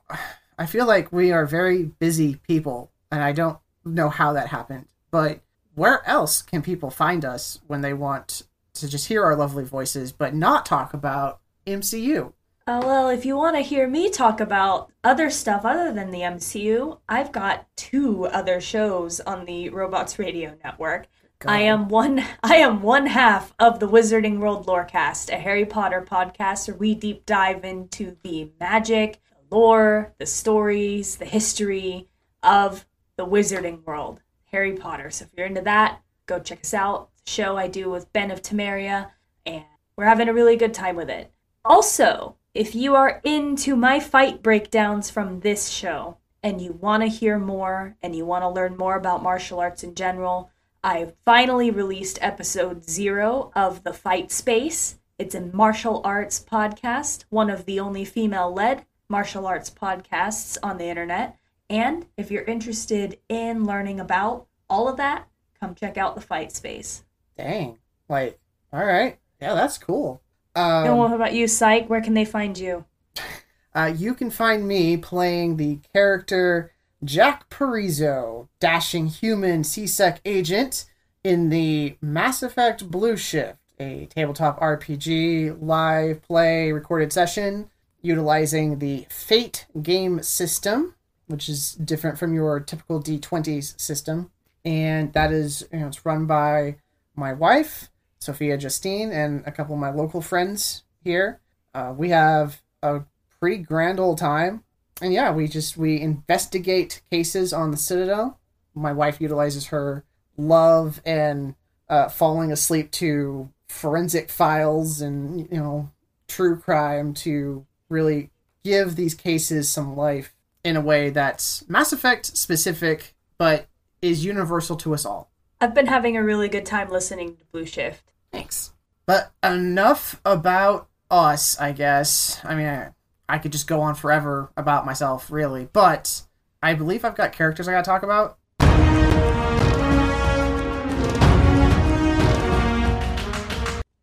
[0.57, 4.87] I feel like we are very busy people, and I don't know how that happened.
[5.11, 5.41] But
[5.75, 8.43] where else can people find us when they want
[8.75, 12.33] to just hear our lovely voices, but not talk about MCU?
[12.65, 16.19] Uh, well, if you want to hear me talk about other stuff other than the
[16.19, 21.07] MCU, I've got two other shows on the Robots Radio Network.
[21.45, 22.25] I am one.
[22.43, 26.95] I am one half of the Wizarding World Lorecast, a Harry Potter podcast where we
[26.95, 32.07] deep dive into the magic, lore, the stories, the history
[32.43, 32.85] of
[33.17, 35.09] the wizarding world, Harry Potter.
[35.09, 37.09] So if you're into that, go check us out.
[37.25, 39.11] Show I do with Ben of Temeria,
[39.45, 41.31] and we're having a really good time with it.
[41.65, 47.09] Also, if you are into my fight breakdowns from this show and you want to
[47.09, 50.49] hear more and you want to learn more about martial arts in general,
[50.83, 54.97] I finally released episode zero of The Fight Space.
[55.19, 60.77] It's a martial arts podcast, one of the only female led martial arts podcasts on
[60.77, 61.37] the internet.
[61.69, 65.27] And if you're interested in learning about all of that,
[65.59, 67.03] come check out The Fight Space.
[67.37, 67.79] Dang.
[68.09, 68.39] Like,
[68.71, 69.19] all right.
[69.41, 70.21] Yeah, that's cool.
[70.55, 71.89] and Um, what about you, Cyke?
[71.89, 72.85] Where can they find you?
[73.75, 76.71] uh, you can find me playing the character
[77.03, 80.85] Jack Parizo, dashing human C-Sec agent
[81.23, 87.69] in the Mass Effect Blue Shift, a tabletop RPG live play recorded session
[88.01, 90.95] utilizing the Fate game system,
[91.27, 94.31] which is different from your typical D20s system.
[94.63, 96.77] And that is, you know, it's run by
[97.15, 101.39] my wife, Sophia Justine, and a couple of my local friends here.
[101.73, 103.01] Uh, we have a
[103.39, 104.63] pretty grand old time.
[105.01, 108.39] And yeah, we just we investigate cases on the Citadel.
[108.73, 110.03] My wife utilizes her
[110.37, 111.55] love and
[111.89, 115.91] uh, falling asleep to forensic files and you know
[116.27, 118.31] true crime to really
[118.63, 123.67] give these cases some life in a way that's Mass Effect specific, but
[124.01, 125.31] is universal to us all.
[125.59, 128.11] I've been having a really good time listening to Blue Shift.
[128.31, 128.71] Thanks.
[129.05, 132.39] But enough about us, I guess.
[132.43, 132.89] I mean, I,
[133.29, 135.69] I could just go on forever about myself, really.
[135.71, 136.23] But
[136.61, 138.36] I believe I've got characters I gotta talk about.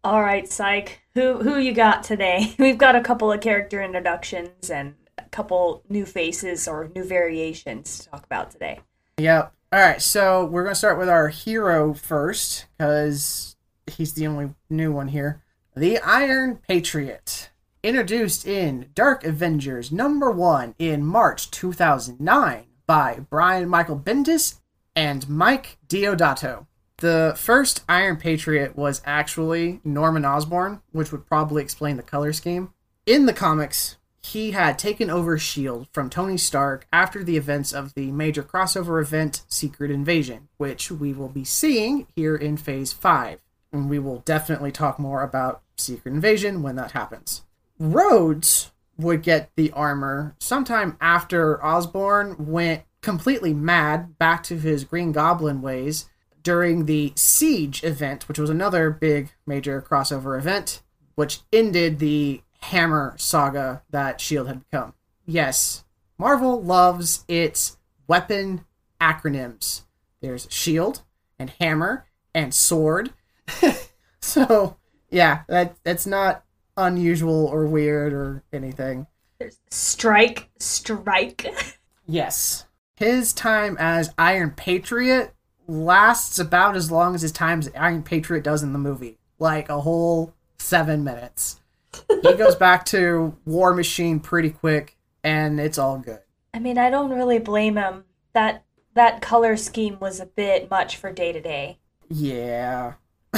[0.05, 1.01] All right, Cyke.
[1.14, 2.55] Who who you got today?
[2.59, 8.01] We've got a couple of character introductions and a couple new faces or new variations
[8.01, 8.81] to talk about today.
[9.17, 9.55] Yep.
[9.73, 14.93] All right, so we're gonna start with our hero first, because he's the only new
[14.93, 15.43] one here.
[15.75, 17.51] The Iron Patriot,
[17.83, 24.61] introduced in Dark Avengers number one in March 2009 by Brian Michael Bendis
[24.95, 26.67] and Mike Deodato.
[27.05, 32.73] The first Iron Patriot was actually Norman Osborn, which would probably explain the color scheme.
[33.05, 35.90] In the comics, he had taken over S.H.I.E.L.D.
[35.93, 41.12] from Tony Stark after the events of the major crossover event Secret Invasion, which we
[41.12, 43.43] will be seeing here in Phase 5.
[43.71, 47.43] And we will definitely talk more about Secret Invasion when that happens.
[47.79, 55.12] Rhodes would get the armor sometime after Osborn went completely mad back to his Green
[55.12, 56.09] Goblin ways
[56.44, 60.83] during the Siege event, which was another big major crossover event,
[61.16, 64.48] which ended the Hammer saga that S.H.I.E.L.D.
[64.48, 64.94] had become.
[65.26, 65.85] Yes,
[66.18, 68.64] Marvel loves its weapon
[69.00, 69.83] acronyms.
[70.20, 71.02] There's SHIELD
[71.38, 73.12] and Hammer and Sword.
[74.20, 74.76] so,
[75.11, 76.44] yeah, that that's not
[76.76, 79.07] unusual or weird or anything.
[79.38, 81.46] There's Strike, Strike.
[82.07, 82.66] Yes.
[82.96, 85.34] His time as Iron Patriot
[85.66, 89.18] lasts about as long as his time as Iron Patriot does in the movie.
[89.38, 91.61] Like a whole seven minutes.
[92.09, 96.20] he goes back to War Machine pretty quick, and it's all good.
[96.53, 98.05] I mean, I don't really blame him.
[98.33, 101.79] That that color scheme was a bit much for day to day.
[102.09, 102.94] Yeah.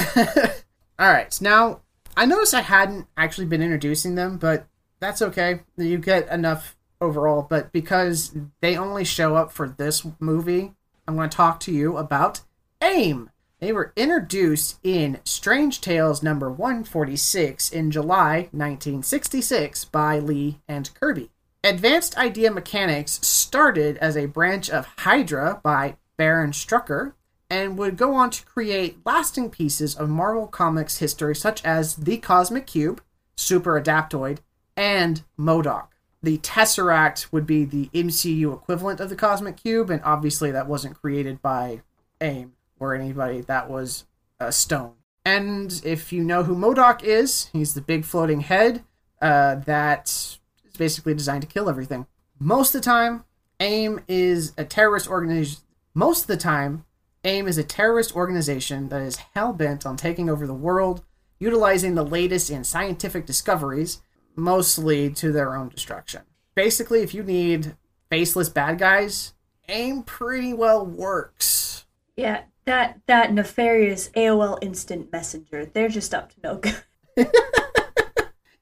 [1.01, 1.81] Alright, so now
[2.17, 4.67] I noticed I hadn't actually been introducing them, but
[5.01, 5.61] that's okay.
[5.77, 10.75] You get enough overall, but because they only show up for this movie,
[11.07, 12.41] I'm going to talk to you about
[12.83, 13.31] AIM.
[13.61, 21.31] They were introduced in Strange Tales number 146 in July 1966 by Lee and Kirby.
[21.65, 27.15] Advanced Idea Mechanics started as a branch of Hydra by Baron Strucker
[27.49, 32.19] and would go on to create lasting pieces of Marvel Comics history such as the
[32.19, 33.01] Cosmic Cube,
[33.37, 34.39] Super Adaptoid,
[34.77, 35.96] and MODOK.
[36.27, 41.01] The Tesseract would be the MCU equivalent of the Cosmic Cube, and obviously that wasn't
[41.01, 41.83] created by
[42.21, 44.07] AIM or anybody, that was
[44.41, 44.95] a stone.
[45.25, 48.83] And if you know who MODOK is, he's the big floating head
[49.23, 52.09] uh, that is basically designed to kill everything.
[52.41, 53.25] Most of the time,
[53.61, 55.63] AIM is a terrorist organization.
[55.95, 56.87] Most of the time,
[57.23, 61.05] AIM is a terrorist organization that is hell bent on taking over the world,
[61.39, 64.03] utilizing the latest in scientific discoveries,
[64.37, 66.23] mostly to their own destruction.
[66.55, 67.77] Basically, if you need
[68.11, 69.35] faceless bad guys,
[69.69, 71.87] AIM pretty well works.
[72.17, 75.67] Yeah, that that nefarious AOL Instant Messenger.
[75.67, 76.83] They're just up to no good.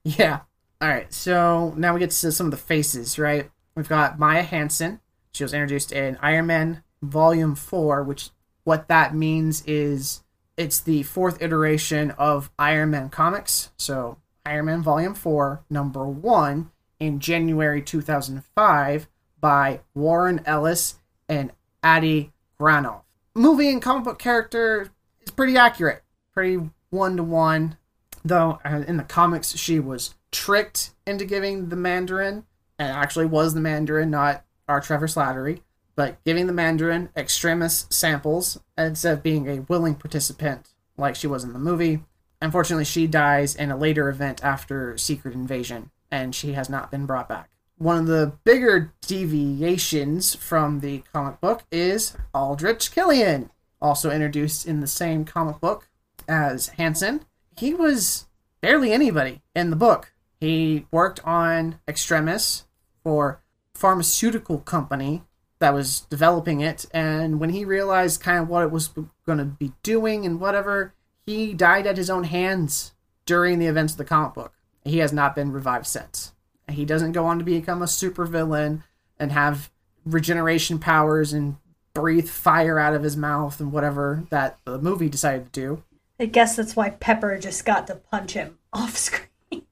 [0.04, 0.40] Yeah.
[0.80, 1.12] All right.
[1.12, 3.50] So now we get to some of the faces, right?
[3.74, 5.00] We've got Maya Hansen.
[5.32, 8.30] She was introduced in Iron Man Volume 4, which
[8.64, 10.22] what that means is
[10.56, 13.70] it's the fourth iteration of Iron Man comics.
[13.76, 16.70] So, Iron Man Volume 4, number 1,
[17.00, 19.08] in January 2005
[19.40, 20.96] by Warren Ellis
[21.28, 23.02] and Adi Granov.
[23.34, 24.90] Movie and comic book character
[25.22, 27.76] is pretty accurate, pretty one to one.
[28.24, 32.44] Though uh, in the comics, she was tricked into giving the Mandarin,
[32.78, 35.60] and actually was the Mandarin, not our Trevor Slattery,
[35.96, 41.44] but giving the Mandarin extremis samples instead of being a willing participant like she was
[41.44, 42.02] in the movie.
[42.44, 47.06] Unfortunately, she dies in a later event after Secret Invasion, and she has not been
[47.06, 47.48] brought back.
[47.78, 54.80] One of the bigger deviations from the comic book is Aldrich Killian, also introduced in
[54.80, 55.88] the same comic book
[56.28, 57.24] as Hansen.
[57.56, 58.26] He was
[58.60, 60.12] barely anybody in the book.
[60.38, 62.66] He worked on Extremis
[63.02, 63.40] for
[63.72, 65.22] pharmaceutical company
[65.60, 68.88] that was developing it, and when he realized kind of what it was
[69.24, 70.92] going to be doing and whatever,
[71.26, 72.92] he died at his own hands
[73.26, 74.52] during the events of the comic book.
[74.84, 76.32] He has not been revived since.
[76.70, 78.82] He doesn't go on to become a supervillain
[79.18, 79.70] and have
[80.04, 81.56] regeneration powers and
[81.94, 85.82] breathe fire out of his mouth and whatever that the movie decided to do.
[86.18, 89.28] I guess that's why Pepper just got to punch him off screen.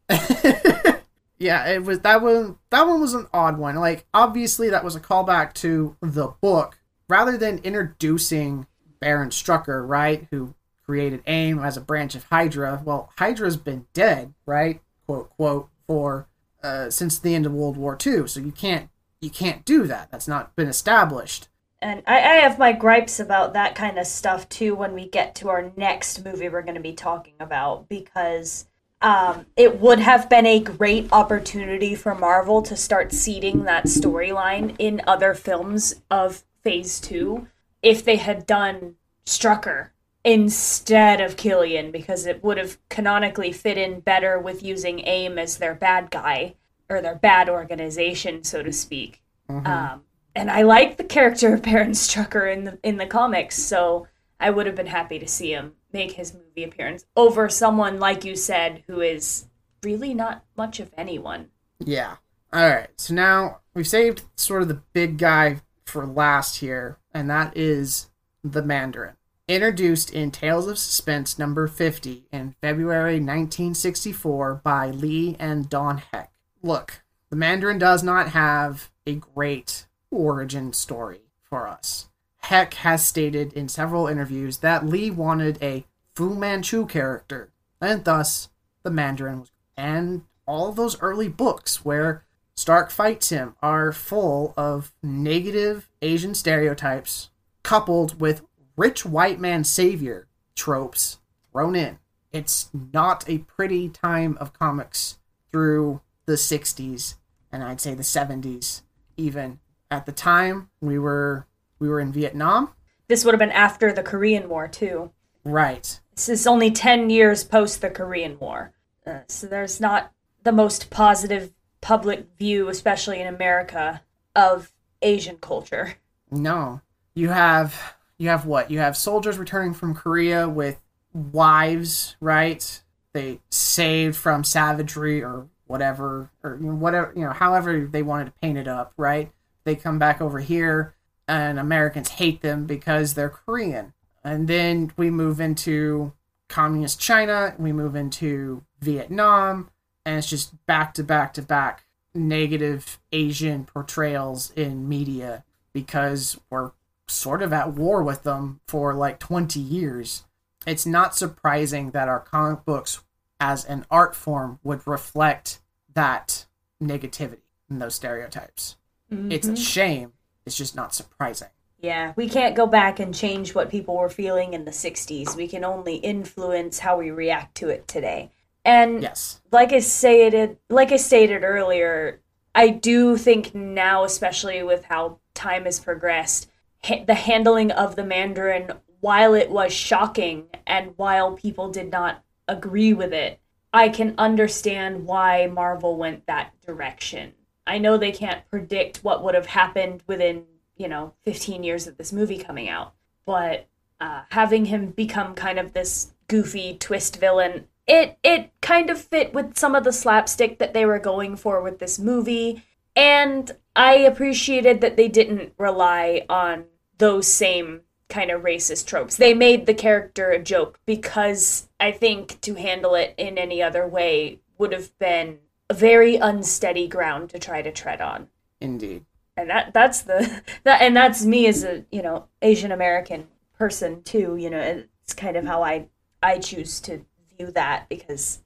[1.39, 2.59] yeah, it was that one.
[2.71, 3.77] That one was an odd one.
[3.77, 6.79] Like obviously that was a callback to the book,
[7.09, 8.67] rather than introducing
[9.01, 12.83] Baron Strucker, right, who created AIM as a branch of Hydra.
[12.85, 16.29] Well, Hydra's been dead, right, quote quote, for
[16.63, 18.27] uh, since the end of World War II.
[18.29, 18.89] So you can't
[19.21, 20.11] you can't do that.
[20.11, 21.49] That's not been established.
[21.81, 25.35] And I, I have my gripes about that kind of stuff too when we get
[25.37, 28.67] to our next movie we're going to be talking about because
[29.01, 34.77] um, it would have been a great opportunity for Marvel to start seeding that storyline
[34.79, 37.49] in other films of Phase 2
[37.83, 38.95] if they had done
[39.27, 39.89] Strucker
[40.25, 45.59] instead of Killian because it would have canonically fit in better with using AIM as
[45.59, 46.55] their bad guy
[46.89, 49.23] or their bad organization, so to speak.
[49.49, 49.67] Mm-hmm.
[49.67, 50.03] Um,
[50.35, 54.07] and I like the character of Baron Strucker in the in the comics, so
[54.41, 58.25] I would have been happy to see him make his movie appearance over someone like
[58.25, 59.47] you said who is
[59.83, 61.49] really not much of anyone.
[61.79, 62.17] Yeah.
[62.53, 62.89] All right.
[62.97, 68.11] So now we've saved sort of the big guy for last here, and that is
[68.43, 69.17] the Mandarin.
[69.53, 76.33] Introduced in Tales of Suspense number 50 in February 1964 by Lee and Don Heck.
[76.63, 82.09] Look, the Mandarin does not have a great origin story for us.
[82.39, 85.85] Heck has stated in several interviews that Lee wanted a
[86.15, 88.49] Fu Manchu character, and thus
[88.85, 89.51] the Mandarin was.
[89.77, 92.25] And all those early books where
[92.57, 97.29] Stark fights him are full of negative Asian stereotypes
[97.63, 98.43] coupled with
[98.77, 101.19] rich white man savior tropes
[101.51, 101.99] thrown in.
[102.33, 105.19] It's not a pretty time of comics
[105.51, 107.17] through the 60s
[107.53, 108.83] and I'd say the 70s
[109.17, 109.61] even.
[109.91, 111.47] At the time, we were
[111.79, 112.71] we were in Vietnam.
[113.09, 115.13] This would have been after the Korean War too.
[115.45, 116.01] Right.
[116.15, 118.73] This is only 10 years post the Korean War.
[119.07, 120.13] Uh, so there's not
[120.45, 124.03] the most positive public view especially in America
[124.35, 125.97] of Asian culture.
[126.31, 126.81] No.
[127.15, 128.71] You have you have what?
[128.71, 130.81] You have soldiers returning from Korea with
[131.13, 132.83] wives, right?
[133.13, 138.59] They saved from savagery or whatever, or whatever, you know, however they wanted to paint
[138.59, 139.33] it up, right?
[139.65, 140.95] They come back over here
[141.29, 143.93] and Americans hate them because they're Korean.
[144.25, 146.13] And then we move into
[146.49, 149.71] communist China, we move into Vietnam,
[150.05, 151.85] and it's just back to back to back
[152.15, 156.73] negative Asian portrayals in media because we're
[157.09, 160.25] sort of at war with them for like 20 years.
[160.67, 163.03] It's not surprising that our comic books
[163.41, 165.61] as an art form would reflect
[165.95, 166.47] that
[166.81, 168.77] negativity and those stereotypes.
[169.13, 169.33] Mm-hmm.
[169.33, 169.63] It's a mm-hmm.
[169.63, 170.13] shame.
[170.47, 171.49] It's just not surprising.
[171.81, 175.35] Yeah, we can't go back and change what people were feeling in the 60s.
[175.35, 178.31] We can only influence how we react to it today.
[178.65, 179.41] And yes.
[179.51, 182.21] like I stated, like I stated earlier,
[182.55, 186.49] I do think now especially with how time has progressed,
[186.83, 192.93] the handling of the Mandarin, while it was shocking and while people did not agree
[192.93, 193.41] with it,
[193.73, 197.33] I can understand why Marvel went that direction.
[197.67, 200.45] I know they can't predict what would have happened within,
[200.77, 203.67] you know, 15 years of this movie coming out, but
[204.01, 209.33] uh, having him become kind of this goofy twist villain, it it kind of fit
[209.33, 212.63] with some of the slapstick that they were going for with this movie,
[212.95, 216.65] and I appreciated that they didn't rely on
[216.99, 219.17] those same kind of racist tropes.
[219.17, 223.87] They made the character a joke because I think to handle it in any other
[223.87, 225.39] way would have been
[225.71, 228.29] a very unsteady ground to try to tread on.
[228.61, 229.07] Indeed.
[229.37, 233.29] And that that's the that and that's me as a, you know, Asian American
[233.59, 235.89] person too, you know, it's kind of how I
[236.23, 237.05] I choose to
[237.37, 238.41] view that because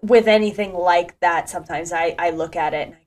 [0.00, 2.98] with anything like that sometimes I I look at it and I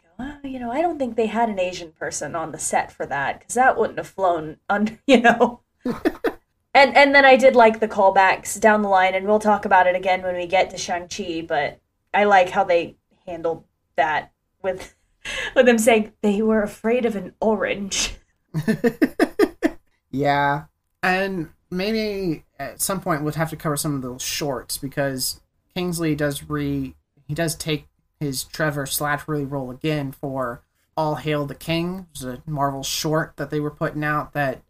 [0.44, 3.40] you know, I don't think they had an Asian person on the set for that
[3.40, 5.62] because that wouldn't have flown under, you know.
[5.86, 9.88] and and then I did like the callbacks down the line, and we'll talk about
[9.88, 11.46] it again when we get to Shang Chi.
[11.48, 11.80] But
[12.14, 13.64] I like how they handled
[13.96, 14.32] that
[14.62, 14.96] with
[15.56, 18.16] with them saying they were afraid of an orange.
[20.12, 20.66] yeah,
[21.02, 25.42] and maybe at some point we'll have to cover some of those shorts because
[25.74, 26.96] Kingsley does re
[27.28, 27.88] he does take
[28.22, 30.62] his Trevor Slattery role again for
[30.96, 32.08] All Hail the King.
[32.14, 34.62] Was a Marvel short that they were putting out that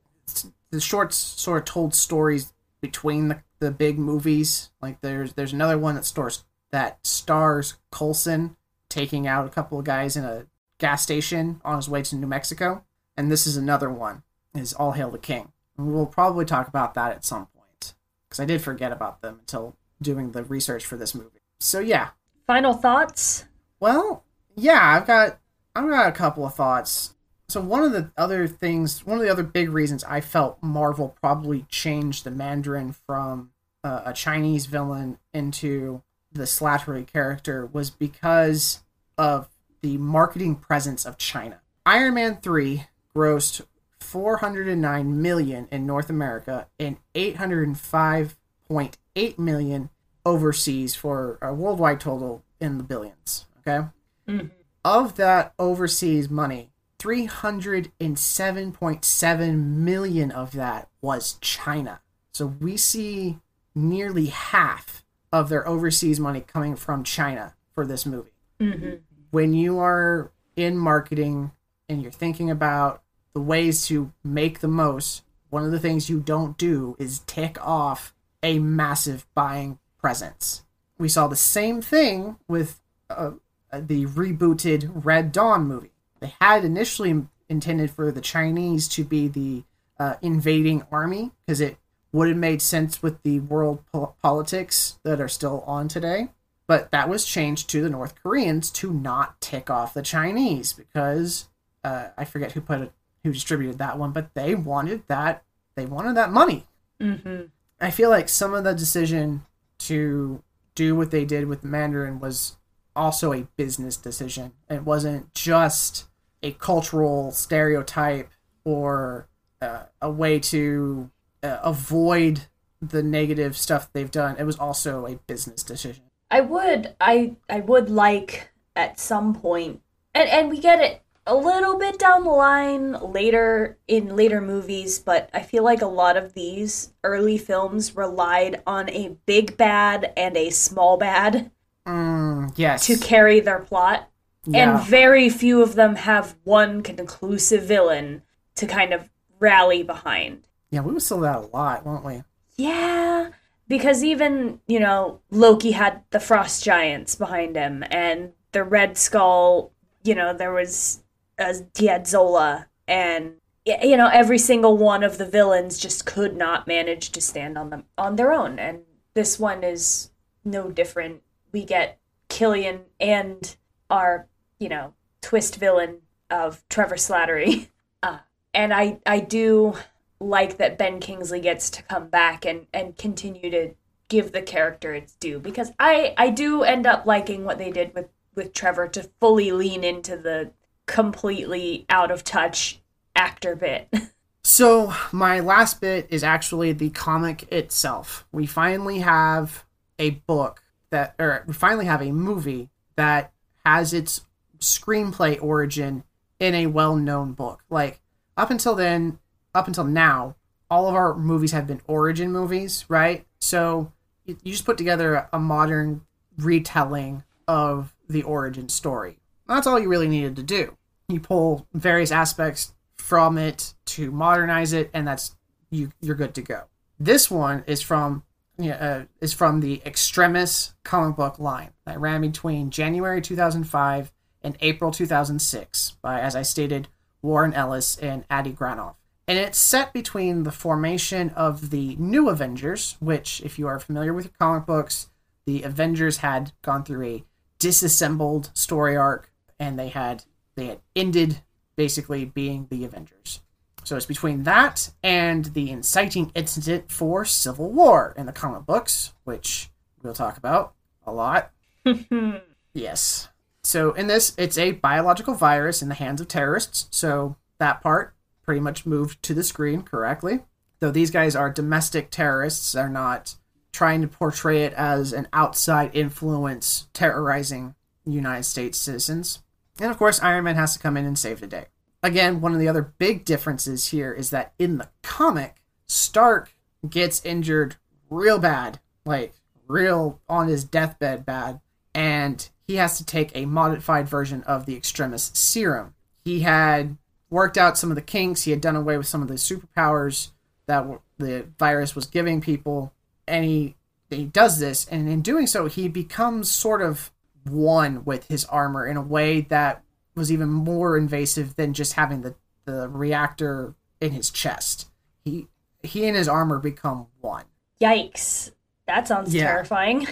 [0.71, 4.71] the shorts sort of told stories between the, the big movies.
[4.81, 8.55] Like there's there's another one that stars that stars Coulson
[8.89, 10.47] taking out a couple of guys in a
[10.79, 12.85] gas station on his way to New Mexico,
[13.15, 14.23] and this is another one.
[14.55, 15.51] Is All Hail the King.
[15.77, 17.93] And we'll probably talk about that at some point
[18.27, 21.39] because I did forget about them until doing the research for this movie.
[21.59, 22.09] So yeah.
[22.51, 23.45] Final thoughts?
[23.79, 24.25] Well,
[24.55, 25.39] yeah, I've got
[25.73, 27.13] I've got a couple of thoughts
[27.51, 31.17] so one of the other things, one of the other big reasons I felt Marvel
[31.21, 33.51] probably changed the Mandarin from
[33.83, 38.83] uh, a Chinese villain into the Slattery character was because
[39.17, 39.49] of
[39.81, 41.59] the marketing presence of China.
[41.85, 43.65] Iron Man 3 grossed
[43.99, 49.89] 409 million in North America and 805.8 million
[50.25, 53.87] overseas for a worldwide total in the billions, okay?
[54.27, 54.47] Mm-hmm.
[54.83, 62.01] Of that overseas money, 307.7 million of that was China.
[62.33, 63.39] So we see
[63.73, 68.33] nearly half of their overseas money coming from China for this movie.
[68.59, 68.95] Mm-hmm.
[69.31, 71.51] When you are in marketing
[71.87, 73.01] and you're thinking about
[73.33, 77.57] the ways to make the most, one of the things you don't do is tick
[77.65, 78.13] off
[78.43, 80.63] a massive buying presence.
[80.97, 82.79] We saw the same thing with
[83.09, 83.31] uh,
[83.71, 85.91] the rebooted Red Dawn movie
[86.21, 89.63] they had initially intended for the Chinese to be the
[89.99, 91.77] uh, invading army because it
[92.13, 96.29] would have made sense with the world po- politics that are still on today.
[96.67, 101.49] But that was changed to the North Koreans to not tick off the Chinese because
[101.83, 102.93] uh, I forget who put it,
[103.23, 105.43] who distributed that one, but they wanted that
[105.75, 106.67] they wanted that money.
[106.99, 107.45] Mm-hmm.
[107.79, 109.45] I feel like some of the decision
[109.87, 110.43] to
[110.75, 112.57] do what they did with Mandarin was
[112.95, 114.53] also a business decision.
[114.69, 116.05] It wasn't just
[116.43, 118.29] a cultural stereotype
[118.63, 119.27] or
[119.61, 121.11] uh, a way to
[121.43, 122.47] uh, avoid
[122.81, 124.35] the negative stuff they've done.
[124.37, 126.03] It was also a business decision.
[126.29, 129.81] I would I I would like at some point
[130.15, 131.01] and and we get it
[131.31, 135.87] a little bit down the line later in later movies, but I feel like a
[135.87, 141.49] lot of these early films relied on a big bad and a small bad.
[141.87, 142.85] Mm, yes.
[142.87, 144.09] To carry their plot.
[144.45, 144.75] Yeah.
[144.77, 148.23] And very few of them have one conclusive villain
[148.55, 149.09] to kind of
[149.39, 150.45] rally behind.
[150.69, 152.23] Yeah, we were still that a lot, weren't we?
[152.57, 153.29] Yeah,
[153.69, 159.71] because even, you know, Loki had the Frost Giants behind him, and the Red Skull,
[160.03, 161.00] you know, there was
[161.41, 163.33] uh, Zola, and
[163.65, 167.69] you know, every single one of the villains just could not manage to stand on
[167.69, 168.81] them on their own, and
[169.13, 170.11] this one is
[170.45, 171.21] no different.
[171.51, 173.55] We get Killian and
[173.89, 174.27] our
[174.61, 175.97] you know, twist villain
[176.29, 177.67] of Trevor Slattery.
[178.03, 178.17] Uh,
[178.55, 179.75] and I, I do
[180.19, 183.75] like that Ben Kingsley gets to come back and, and continue to
[184.09, 187.93] give the character its due because I, I do end up liking what they did
[187.93, 190.51] with, with Trevor to fully lean into the
[190.91, 192.79] completely out of touch
[193.15, 193.91] actor bit.
[194.43, 198.27] so, my last bit is actually the comic itself.
[198.31, 199.65] We finally have
[199.97, 200.61] a book
[200.91, 203.31] that, or we finally have a movie that
[203.65, 204.25] has its
[204.59, 206.03] screenplay origin
[206.39, 207.63] in a well-known book.
[207.69, 208.01] Like
[208.37, 209.19] up until then,
[209.55, 210.35] up until now,
[210.69, 213.25] all of our movies have been origin movies, right?
[213.39, 213.91] So
[214.25, 216.01] you just put together a modern
[216.37, 219.19] retelling of the origin story.
[219.47, 220.77] That's all you really needed to do.
[221.11, 225.35] You pull various aspects from it to modernize it, and that's
[225.69, 225.91] you.
[226.01, 226.63] You're good to go.
[226.99, 228.23] This one is from
[228.59, 234.11] uh, is from the Extremis comic book line that ran between January 2005
[234.43, 236.87] and April 2006 by, as I stated,
[237.21, 238.95] Warren Ellis and Adi Granov.
[239.27, 244.13] and it's set between the formation of the new Avengers, which, if you are familiar
[244.13, 245.09] with comic books,
[245.45, 247.23] the Avengers had gone through a
[247.59, 250.23] disassembled story arc, and they had
[250.61, 251.41] they had ended
[251.75, 253.41] basically being the Avengers.
[253.83, 259.13] So it's between that and the inciting incident for civil war in the comic books,
[259.23, 259.71] which
[260.03, 261.51] we'll talk about a lot.
[262.73, 263.29] yes.
[263.63, 266.87] So in this, it's a biological virus in the hands of terrorists.
[266.91, 270.41] So that part pretty much moved to the screen correctly.
[270.79, 273.35] Though these guys are domestic terrorists, they're not
[273.71, 277.73] trying to portray it as an outside influence terrorizing
[278.05, 279.41] United States citizens.
[279.81, 281.65] And of course, Iron Man has to come in and save the day.
[282.03, 285.55] Again, one of the other big differences here is that in the comic,
[285.87, 286.55] Stark
[286.87, 287.77] gets injured
[288.09, 289.33] real bad, like
[289.67, 291.61] real on his deathbed bad,
[291.95, 295.95] and he has to take a modified version of the Extremis serum.
[296.23, 296.97] He had
[297.31, 300.29] worked out some of the kinks, he had done away with some of the superpowers
[300.67, 302.93] that the virus was giving people,
[303.27, 303.75] and he
[304.11, 307.11] he does this, and in doing so, he becomes sort of
[307.45, 309.83] one with his armor in a way that
[310.15, 312.35] was even more invasive than just having the,
[312.65, 314.89] the reactor in his chest.
[315.23, 315.47] He
[315.83, 317.45] he and his armor become one.
[317.81, 318.51] Yikes.
[318.85, 319.45] That sounds yeah.
[319.45, 320.07] terrifying.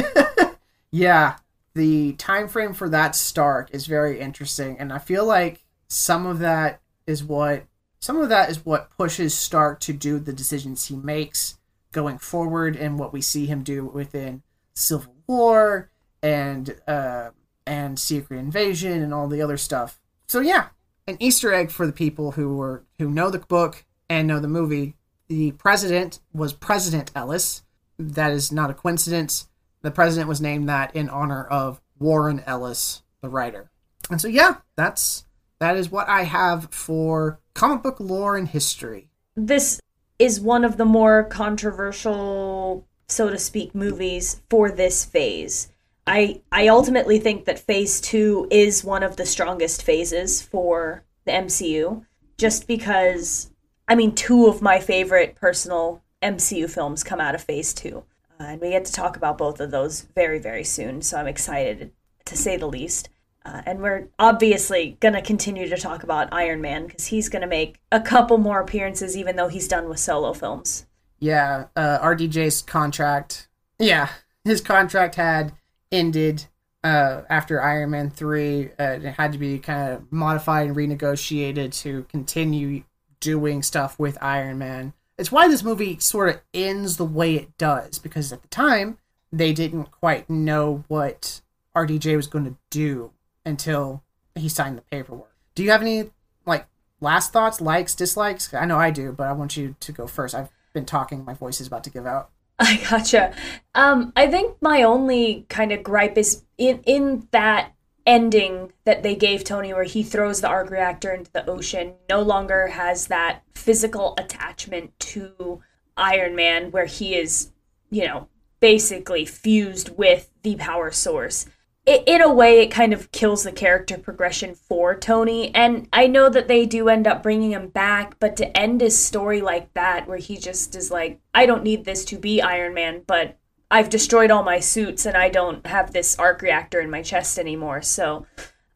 [0.90, 1.36] yeah.
[1.74, 6.40] The time frame for that Stark is very interesting and I feel like some of
[6.40, 7.64] that is what
[8.00, 11.58] some of that is what pushes Stark to do the decisions he makes
[11.92, 14.42] going forward and what we see him do within
[14.74, 15.90] Civil War
[16.22, 17.30] and uh,
[17.66, 20.00] and Secret Invasion and all the other stuff.
[20.26, 20.68] So yeah,
[21.06, 24.48] an Easter egg for the people who were who know the book and know the
[24.48, 24.94] movie.
[25.28, 27.62] The president was President Ellis.
[27.98, 29.48] That is not a coincidence.
[29.82, 33.70] The president was named that in honor of Warren Ellis, the writer.
[34.10, 35.24] And so yeah, that's
[35.58, 39.10] that is what I have for comic book lore and history.
[39.36, 39.80] This
[40.18, 45.68] is one of the more controversial, so to speak, movies for this phase.
[46.08, 51.32] I I ultimately think that phase 2 is one of the strongest phases for the
[51.32, 52.04] MCU
[52.38, 53.50] just because
[53.86, 58.02] I mean two of my favorite personal MCU films come out of phase 2.
[58.40, 61.26] Uh, and we get to talk about both of those very very soon, so I'm
[61.26, 61.92] excited
[62.24, 63.10] to say the least.
[63.44, 67.40] Uh, and we're obviously going to continue to talk about Iron Man because he's going
[67.42, 70.86] to make a couple more appearances, even though he's done with solo films.
[71.18, 73.48] Yeah, uh, RDJ's contract.
[73.78, 74.10] Yeah,
[74.44, 75.52] his contract had
[75.90, 76.46] ended
[76.84, 78.66] uh, after Iron Man 3.
[78.66, 82.84] Uh, it had to be kind of modified and renegotiated to continue
[83.20, 84.92] doing stuff with Iron Man.
[85.16, 88.98] It's why this movie sort of ends the way it does, because at the time,
[89.32, 91.40] they didn't quite know what
[91.74, 93.12] RDJ was going to do
[93.44, 94.02] until
[94.34, 95.34] he signed the paperwork.
[95.54, 96.10] Do you have any,
[96.46, 96.66] like,
[97.00, 98.54] last thoughts, likes, dislikes?
[98.54, 100.34] I know I do, but I want you to go first.
[100.34, 102.30] I've been talking, my voice is about to give out.
[102.60, 103.34] I gotcha.
[103.74, 107.72] Um, I think my only kind of gripe is in in that
[108.04, 112.22] ending that they gave Tony, where he throws the arc reactor into the ocean, no
[112.22, 115.60] longer has that physical attachment to
[115.96, 117.52] Iron Man, where he is,
[117.90, 118.28] you know,
[118.60, 121.46] basically fused with the power source
[121.88, 125.54] it, in a way, it kind of kills the character progression for Tony.
[125.54, 129.02] And I know that they do end up bringing him back, but to end his
[129.02, 132.74] story like that, where he just is like, I don't need this to be Iron
[132.74, 133.38] Man, but
[133.70, 137.38] I've destroyed all my suits and I don't have this arc reactor in my chest
[137.38, 137.80] anymore.
[137.80, 138.26] So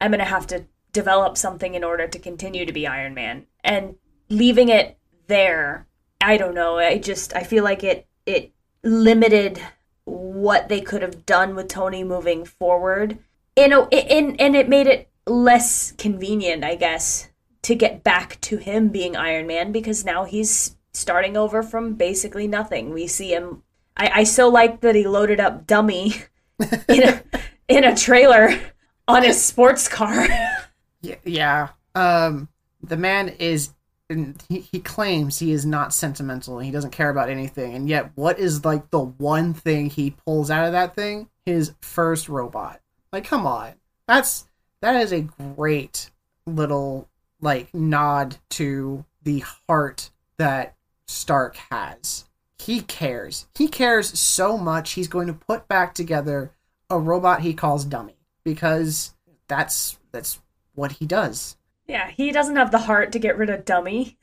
[0.00, 3.46] I'm going to have to develop something in order to continue to be Iron Man.
[3.62, 3.96] And
[4.30, 5.86] leaving it there,
[6.20, 6.78] I don't know.
[6.78, 8.52] I just, I feel like it, it
[8.82, 9.60] limited
[10.04, 13.18] what they could have done with Tony moving forward.
[13.54, 17.28] In a, in and it made it less convenient, I guess,
[17.62, 22.48] to get back to him being Iron Man because now he's starting over from basically
[22.48, 22.90] nothing.
[22.90, 23.62] We see him.
[23.96, 26.14] I, I so like that he loaded up Dummy
[26.88, 27.22] in a
[27.68, 28.58] in a trailer
[29.06, 30.26] on his sports car.
[31.02, 31.68] yeah, yeah.
[31.94, 32.48] Um,
[32.82, 33.70] the man is
[34.12, 37.74] and he, he claims he is not sentimental and he doesn't care about anything.
[37.74, 41.28] And yet what is like the one thing he pulls out of that thing?
[41.44, 42.80] His first robot.
[43.12, 43.72] Like come on.
[44.06, 44.46] That's
[44.80, 46.10] that is a great
[46.46, 47.08] little
[47.40, 52.24] like nod to the heart that stark has.
[52.58, 53.48] He cares.
[53.56, 56.52] He cares so much he's going to put back together
[56.88, 59.14] a robot he calls dummy because
[59.48, 60.40] that's that's
[60.74, 61.56] what he does
[61.92, 64.16] yeah, he doesn't have the heart to get rid of Dummy.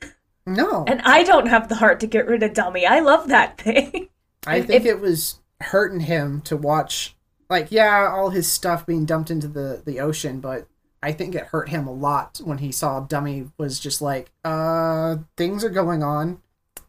[0.44, 0.84] No.
[0.88, 2.84] And I don't have the heart to get rid of Dummy.
[2.84, 4.08] I love that thing.
[4.46, 7.14] I think if, it was hurting him to watch
[7.48, 10.66] like yeah, all his stuff being dumped into the the ocean, but
[11.02, 15.16] I think it hurt him a lot when he saw Dummy was just like, uh,
[15.36, 16.42] things are going on.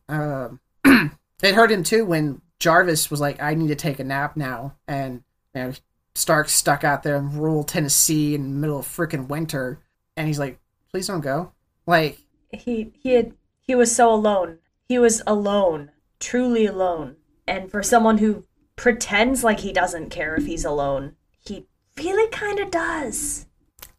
[0.10, 4.36] Um, it hurt him too when Jarvis was like, I need to take a nap
[4.36, 4.76] now.
[4.88, 5.24] And,
[5.56, 5.74] you know,
[6.14, 9.80] Stark stuck out there in rural Tennessee in the middle of freaking winter.
[10.18, 10.60] And he's like,
[10.92, 11.52] please don't go.
[11.86, 12.20] Like,
[12.52, 14.60] he he had he was so alone.
[14.88, 17.16] He was alone, truly alone.
[17.48, 21.66] And for someone who pretends like he doesn't care if he's alone, he
[21.98, 23.48] really kind of does.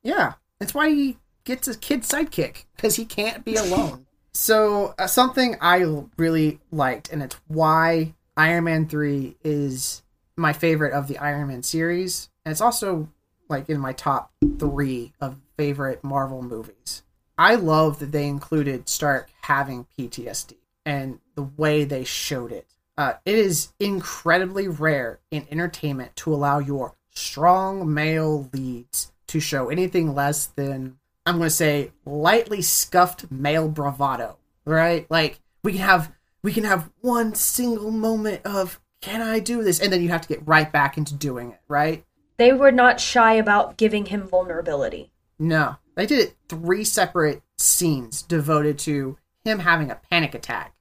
[0.03, 4.07] Yeah, that's why he gets a kid sidekick because he can't be alone.
[4.33, 5.85] so uh, something I
[6.17, 10.03] really liked, and it's why Iron Man three is
[10.37, 13.09] my favorite of the Iron Man series, and it's also
[13.49, 17.03] like in my top three of favorite Marvel movies.
[17.39, 22.67] I love that they included Stark having PTSD and the way they showed it.
[22.97, 29.71] Uh, it is incredibly rare in entertainment to allow your strong male leads to show
[29.71, 35.07] anything less than, I'm going to say, lightly scuffed male bravado, right?
[35.11, 39.81] Like, we can have we can have one single moment of can I do this?
[39.81, 42.05] And then you have to get right back into doing it, right?
[42.37, 45.12] They were not shy about giving him vulnerability.
[45.43, 45.77] No.
[45.97, 50.75] They did it three separate scenes devoted to him having a panic attack,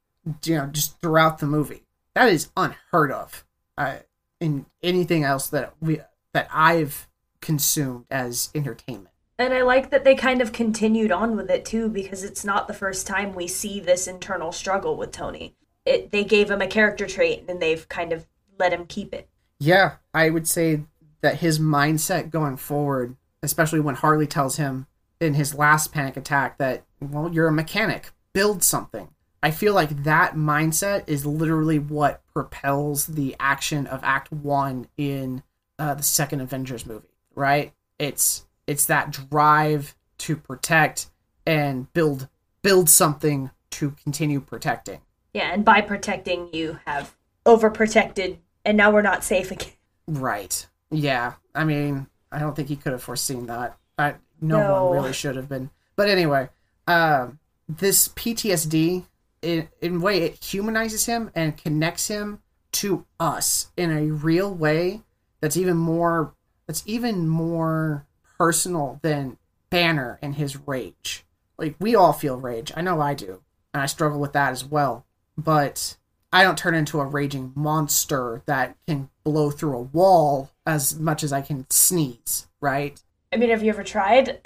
[0.45, 1.83] you know, just throughout the movie.
[2.13, 3.43] That is unheard of
[3.77, 3.97] uh,
[4.39, 5.99] in anything else that we
[6.33, 7.07] that I've
[7.41, 9.09] consumed as entertainment.
[9.39, 12.67] And I like that they kind of continued on with it too, because it's not
[12.67, 15.55] the first time we see this internal struggle with Tony.
[15.85, 18.27] It they gave him a character trait and they've kind of
[18.59, 19.27] let him keep it.
[19.59, 20.81] Yeah, I would say
[21.21, 24.87] that his mindset going forward, especially when Harley tells him
[25.19, 29.09] in his last panic attack that, well, you're a mechanic, build something.
[29.43, 35.43] I feel like that mindset is literally what propels the action of Act One in
[35.79, 37.73] uh, the second Avengers movie, right?
[37.97, 41.07] It's it's that drive to protect
[41.45, 42.27] and build
[42.61, 45.01] build something to continue protecting.
[45.33, 47.15] Yeah, and by protecting, you have
[47.45, 49.73] overprotected, and now we're not safe again.
[50.07, 50.67] Right.
[50.91, 51.33] Yeah.
[51.55, 53.77] I mean, I don't think he could have foreseen that.
[53.97, 54.85] I, no, no.
[54.85, 55.69] one really should have been.
[55.95, 56.49] But anyway,
[56.87, 59.05] um, this PTSD,
[59.41, 62.41] in, in a way, it humanizes him and connects him
[62.73, 65.01] to us in a real way
[65.41, 66.33] that's even more
[66.67, 68.05] that's even more
[68.37, 69.37] personal than
[69.69, 71.25] Banner and his rage.
[71.57, 72.71] Like we all feel rage.
[72.75, 73.41] I know I do.
[73.73, 75.05] And I struggle with that as well.
[75.37, 75.97] But
[76.31, 81.23] I don't turn into a raging monster that can blow through a wall as much
[81.23, 82.99] as I can sneeze, right?
[83.33, 84.39] I mean, have you ever tried?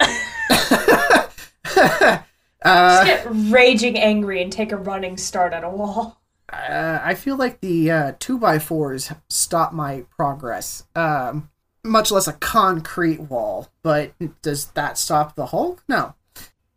[1.76, 2.20] uh,
[2.64, 6.20] Just get raging angry and take a running start at a wall.
[6.52, 10.84] Uh, I feel like the uh, two by fours stop my progress.
[10.94, 11.50] Um,
[11.82, 13.68] much less a concrete wall.
[13.82, 14.12] But
[14.42, 15.82] does that stop the Hulk?
[15.88, 16.14] No.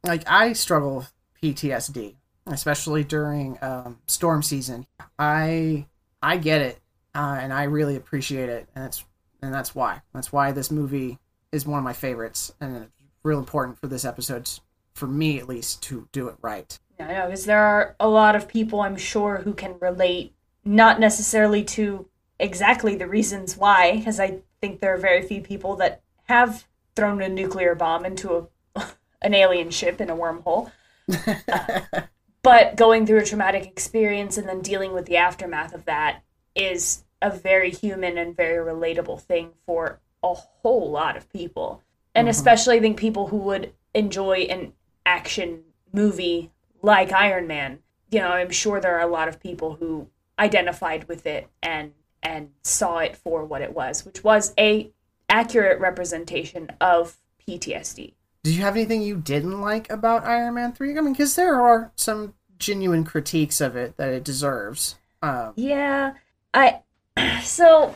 [0.03, 2.15] Like I struggle with PTSD,
[2.47, 4.87] especially during um, storm season.
[5.17, 5.85] I
[6.21, 6.79] I get it,
[7.13, 9.03] uh, and I really appreciate it, and that's
[9.41, 10.01] and that's why.
[10.13, 11.19] That's why this movie
[11.51, 12.91] is one of my favorites, and it's
[13.23, 14.49] real important for this episode,
[14.93, 16.77] for me at least, to do it right.
[16.99, 20.33] Yeah, I know, because there are a lot of people I'm sure who can relate,
[20.65, 22.07] not necessarily to
[22.39, 27.21] exactly the reasons why, because I think there are very few people that have thrown
[27.21, 28.85] a nuclear bomb into a,
[29.21, 30.71] an alien ship in a wormhole.
[31.07, 31.81] uh,
[32.41, 36.23] but going through a traumatic experience and then dealing with the aftermath of that
[36.55, 41.83] is a very human and very relatable thing for a whole lot of people.
[42.15, 42.31] And mm-hmm.
[42.31, 44.73] especially I think people who would enjoy an
[45.05, 46.51] action movie
[46.81, 47.79] like Iron Man.
[48.11, 50.07] You know, I'm sure there are a lot of people who
[50.37, 54.91] identified with it and and saw it for what it was, which was a
[55.29, 57.17] accurate representation of
[57.47, 58.13] PTSD.
[58.43, 60.97] Did you have anything you didn't like about Iron Man 3?
[60.97, 64.95] I mean, because there are some genuine critiques of it that it deserves.
[65.21, 66.13] Um, yeah,
[66.53, 66.81] I.
[67.43, 67.93] So,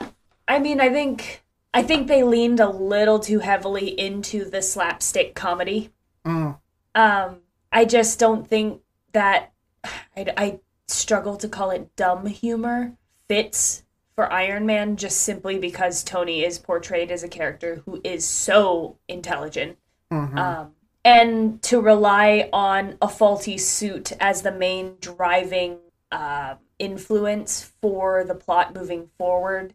[0.47, 1.43] I mean, I think
[1.73, 5.91] I think they leaned a little too heavily into the slapstick comedy.
[6.25, 6.57] Mm.
[6.95, 7.37] Um,
[7.71, 9.53] I just don't think that
[9.83, 12.93] I, I struggle to call it dumb humor
[13.27, 13.83] fits
[14.15, 18.97] for Iron Man just simply because Tony is portrayed as a character who is so
[19.07, 19.77] intelligent.
[20.11, 20.37] Mm-hmm.
[20.37, 20.71] Um,
[21.03, 25.79] and to rely on a faulty suit as the main driving
[26.11, 29.73] uh, influence for the plot moving forward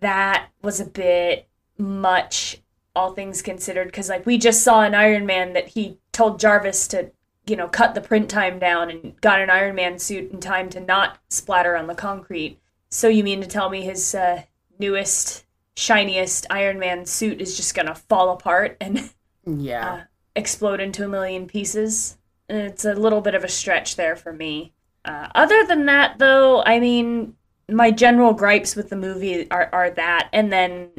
[0.00, 2.58] that was a bit much
[2.94, 6.86] all things considered because like we just saw an iron man that he told jarvis
[6.88, 7.10] to
[7.46, 10.68] you know cut the print time down and got an iron man suit in time
[10.68, 12.58] to not splatter on the concrete
[12.90, 14.42] so you mean to tell me his uh,
[14.78, 15.44] newest
[15.76, 19.10] shiniest iron man suit is just gonna fall apart and
[19.46, 19.92] Yeah.
[19.92, 20.00] uh,
[20.34, 22.18] explode into a million pieces.
[22.48, 24.72] It's a little bit of a stretch there for me.
[25.06, 27.34] Uh, other than that, though, I mean,
[27.70, 30.28] my general gripes with the movie are, are that.
[30.32, 30.90] And then,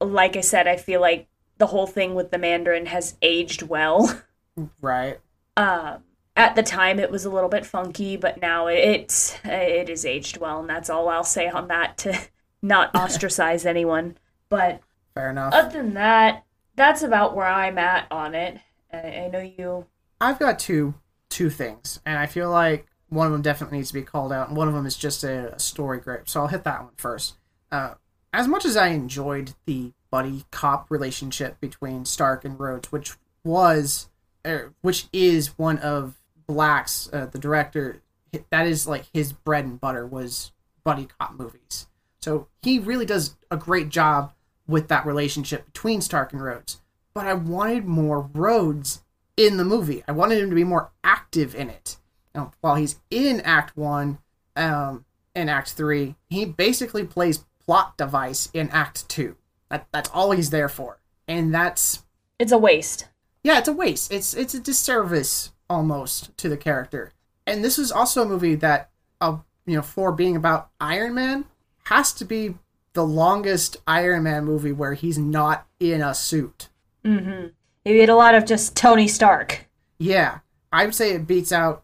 [0.00, 1.26] like I said, I feel like
[1.58, 4.20] the whole thing with the Mandarin has aged well.
[4.80, 5.18] right.
[5.56, 6.02] Um,
[6.36, 10.36] at the time, it was a little bit funky, but now it's it is aged
[10.38, 12.18] well, and that's all I'll say on that to
[12.62, 14.18] not ostracize anyone.
[14.48, 14.80] But
[15.14, 15.54] Fair enough.
[15.54, 16.44] other than that,
[16.76, 18.58] that's about where I'm at on it.
[18.92, 19.86] I, I know you.
[20.20, 20.94] I've got two
[21.28, 24.48] two things, and I feel like one of them definitely needs to be called out,
[24.48, 26.28] and one of them is just a, story gripe.
[26.28, 27.34] So I'll hit that one first.
[27.70, 27.94] Uh,
[28.32, 34.08] as much as I enjoyed the buddy cop relationship between Stark and Rhodes, which was,
[34.46, 38.02] er, which is one of Black's, uh, the director,
[38.50, 40.52] that is like his bread and butter was
[40.82, 41.86] buddy cop movies.
[42.20, 44.32] So he really does a great job
[44.66, 46.80] with that relationship between Stark and Rhodes.
[47.12, 49.04] But I wanted more Rhodes
[49.36, 50.02] in the movie.
[50.08, 51.98] I wanted him to be more active in it.
[52.34, 54.18] Now, while he's in Act One,
[54.56, 55.04] um,
[55.34, 59.36] in Act Three, he basically plays plot device in Act Two.
[59.70, 62.04] That that's all he's there for, and that's
[62.38, 63.08] It's a waste.
[63.42, 64.12] yeah, it's a waste.
[64.12, 67.12] It's it's a disservice almost to the character.
[67.46, 71.44] And this is also a movie that, uh, you know, for being about Iron Man,
[71.84, 72.54] has to be
[72.94, 76.68] the longest Iron Man movie where he's not in a suit.
[77.04, 77.48] Mm-hmm.
[77.84, 79.66] You get a lot of just Tony Stark.
[79.98, 80.38] Yeah,
[80.72, 81.83] I would say it beats out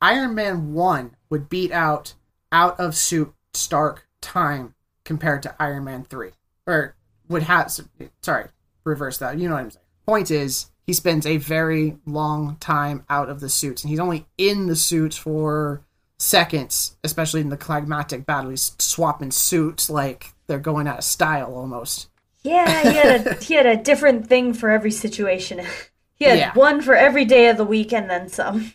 [0.00, 2.14] Iron Man One would beat out
[2.52, 6.30] out of suit Stark time compared to Iron Man Three,
[6.66, 6.94] or
[7.28, 7.72] would have.
[8.22, 8.46] Sorry,
[8.84, 9.38] reverse that.
[9.38, 9.82] You know what I'm saying.
[10.06, 14.26] Point is, he spends a very long time out of the suits, and he's only
[14.38, 15.82] in the suits for
[16.18, 18.50] seconds, especially in the climactic battle.
[18.50, 22.08] He's swapping suits like they're going out of style almost.
[22.42, 25.60] Yeah, he had a he had a different thing for every situation.
[26.18, 26.54] He had Yeah.
[26.54, 28.72] one for every day of the week and then some.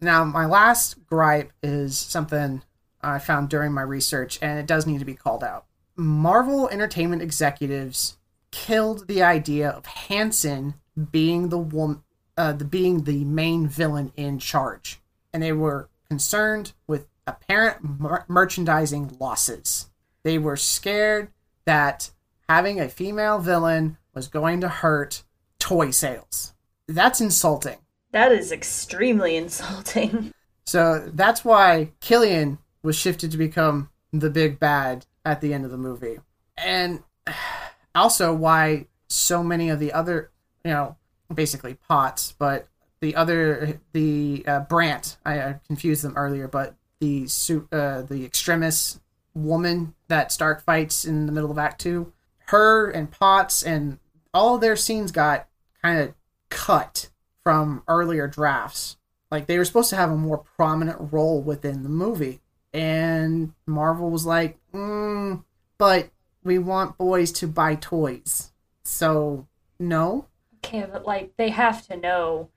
[0.00, 2.62] Now, my last gripe is something
[3.02, 5.66] I found during my research, and it does need to be called out.
[5.96, 8.18] Marvel Entertainment executives
[8.50, 10.74] killed the idea of Hansen
[11.10, 11.98] being the
[12.36, 15.00] uh, the being the main villain in charge,
[15.32, 19.90] and they were concerned with apparent mer- merchandising losses.
[20.22, 21.28] They were scared
[21.64, 22.10] that
[22.48, 25.22] having a female villain was going to hurt
[25.58, 26.54] toy sales.
[26.88, 27.78] That's insulting.
[28.12, 30.32] That is extremely insulting.
[30.64, 35.70] So that's why Killian was shifted to become the big bad at the end of
[35.70, 36.18] the movie.
[36.56, 37.02] And
[37.94, 40.30] also why so many of the other,
[40.64, 40.96] you know,
[41.32, 42.68] basically Potts, but
[43.00, 47.26] the other, the uh, Brandt, I, I confused them earlier, but the
[47.72, 49.00] uh, the extremist
[49.34, 52.12] woman that Stark fights in the middle of Act Two,
[52.46, 53.98] her and Potts and
[54.32, 55.48] all their scenes got
[55.82, 56.14] kind of
[56.50, 57.08] cut
[57.50, 58.96] from earlier drafts.
[59.28, 62.40] Like they were supposed to have a more prominent role within the movie,
[62.72, 65.42] and Marvel was like, mm,
[65.76, 66.10] "But
[66.44, 68.52] we want boys to buy toys,
[68.84, 69.48] so
[69.80, 70.26] no."
[70.58, 72.50] Okay, but like they have to know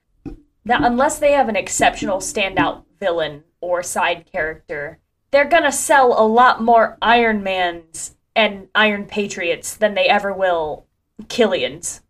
[0.65, 4.99] that unless they have an exceptional standout villain or side character,
[5.31, 10.85] they're gonna sell a lot more Iron Mans and Iron Patriots than they ever will
[11.23, 12.01] Killians.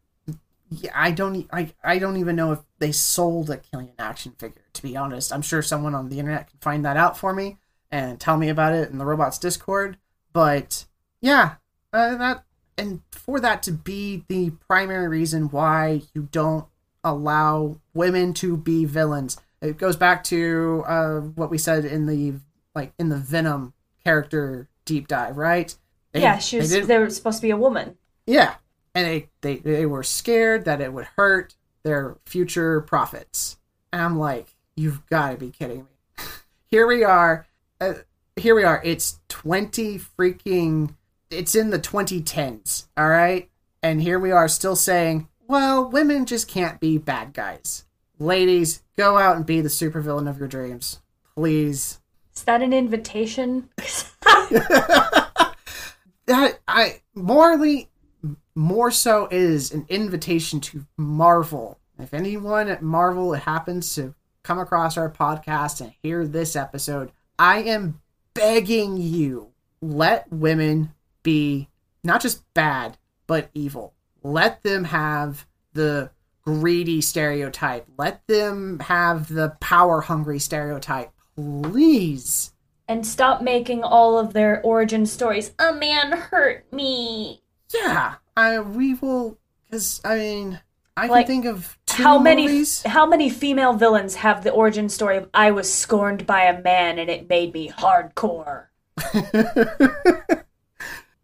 [0.69, 1.47] Yeah, I don't.
[1.51, 4.61] I I don't even know if they sold a Killian action figure.
[4.73, 7.57] To be honest, I'm sure someone on the internet can find that out for me
[7.89, 9.97] and tell me about it in the robots Discord.
[10.33, 10.83] But
[11.21, 11.55] yeah,
[11.93, 12.43] uh, that
[12.77, 16.65] and for that to be the primary reason why you don't
[17.05, 22.33] allow women to be villains, it goes back to uh, what we said in the
[22.75, 23.73] like in the Venom
[24.03, 25.73] character deep dive, right?
[26.11, 26.71] They- yeah, she they was.
[26.71, 27.97] didn't- They were supposed to be a woman.
[28.27, 28.55] yeah,
[28.93, 33.57] and they, they they were scared that it would hurt their future profits.
[33.91, 36.23] And I'm like, you've got to be kidding me.
[36.69, 37.47] here we are.
[37.79, 37.93] Uh,
[38.35, 38.81] here we are.
[38.83, 40.95] It's 20 freaking.
[41.29, 42.85] It's in the 2010s.
[42.97, 43.49] All right,
[43.81, 47.85] and here we are still saying, well, women just can't be bad guys.
[48.19, 51.01] Ladies, go out and be the supervillain of your dreams,
[51.35, 51.99] please.
[52.35, 53.69] Is that an invitation?
[56.25, 57.89] that I morally
[58.55, 61.79] more so is an invitation to Marvel.
[61.99, 67.63] If anyone at Marvel happens to come across our podcast and hear this episode, I
[67.63, 68.01] am
[68.33, 69.51] begging you
[69.81, 71.69] let women be
[72.03, 72.97] not just bad
[73.27, 73.93] but evil.
[74.23, 76.11] Let them have the
[76.43, 77.85] greedy stereotype.
[77.97, 81.11] Let them have the power hungry stereotype.
[81.35, 82.51] Please.
[82.87, 85.53] and stop making all of their origin stories.
[85.57, 87.42] A man hurt me.
[87.73, 90.61] Yeah, I we will because I mean
[90.95, 92.83] I Like, can think of two how many movies.
[92.83, 96.99] how many female villains have the origin story of I was scorned by a man
[96.99, 98.67] and it made me hardcore?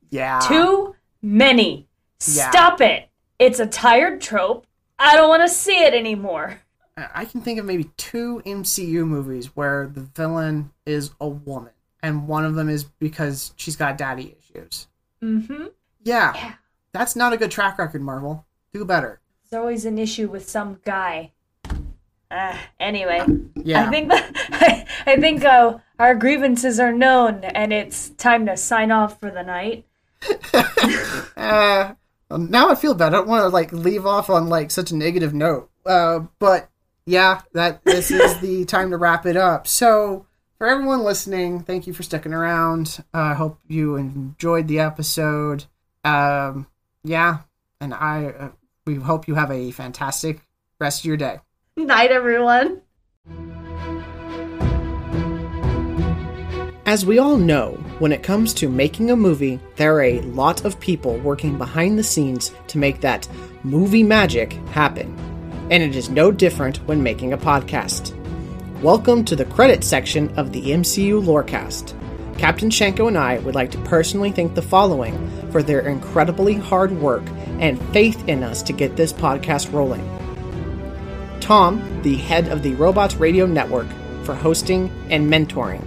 [0.10, 0.40] yeah.
[0.40, 1.88] Too many.
[2.28, 2.50] Yeah.
[2.50, 3.10] Stop it.
[3.38, 4.66] It's a tired trope.
[4.98, 6.62] I don't want to see it anymore.
[6.98, 11.72] I I can think of maybe two MCU movies where the villain is a woman,
[12.04, 14.88] and one of them is because she's got daddy issues.
[15.24, 15.68] Mm-hmm.
[16.04, 16.54] Yeah, Yeah.
[16.94, 18.46] that's not a good track record, Marvel.
[18.74, 19.20] Do better.
[19.50, 21.32] There's always an issue with some guy.
[22.32, 23.26] Uh, anyway,
[23.56, 23.88] Yeah.
[23.88, 28.92] I think that I think uh, our grievances are known, and it's time to sign
[28.92, 29.86] off for the night.
[31.36, 31.94] Uh,
[32.38, 33.08] now I feel bad.
[33.08, 35.70] I don't want to like leave off on like such a negative note.
[35.86, 36.70] Uh, but
[37.06, 39.66] yeah, that this is the time to wrap it up.
[39.66, 40.28] So
[40.60, 43.04] for everyone listening, thank you for sticking around.
[43.14, 45.66] Uh, I hope you enjoyed the episode.
[46.10, 46.66] Um,
[47.04, 47.40] yeah,
[47.80, 48.50] and I uh,
[48.88, 50.42] we hope you have a fantastic
[50.80, 51.40] rest of your day.
[51.78, 52.82] Night, everyone.
[56.88, 60.66] As we all know, when it comes to making a movie, there are a lot
[60.66, 63.30] of people working behind the scenes to make that
[63.64, 65.16] movie magic happen.
[65.70, 68.16] And it is no different when making a podcast.
[68.82, 71.94] Welcome to the credit section of the MCU Lorecast.
[72.40, 75.14] Captain Shenko and I would like to personally thank the following
[75.52, 77.24] for their incredibly hard work
[77.60, 80.08] and faith in us to get this podcast rolling.
[81.40, 83.88] Tom, the head of the Robots Radio Network,
[84.24, 85.84] for hosting and mentoring.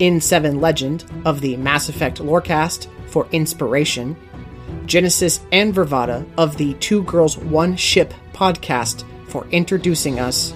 [0.00, 4.16] N7 Legend of the Mass Effect Lorecast for inspiration,
[4.86, 10.52] Genesis and Vervada of the Two Girls One Ship podcast for introducing us,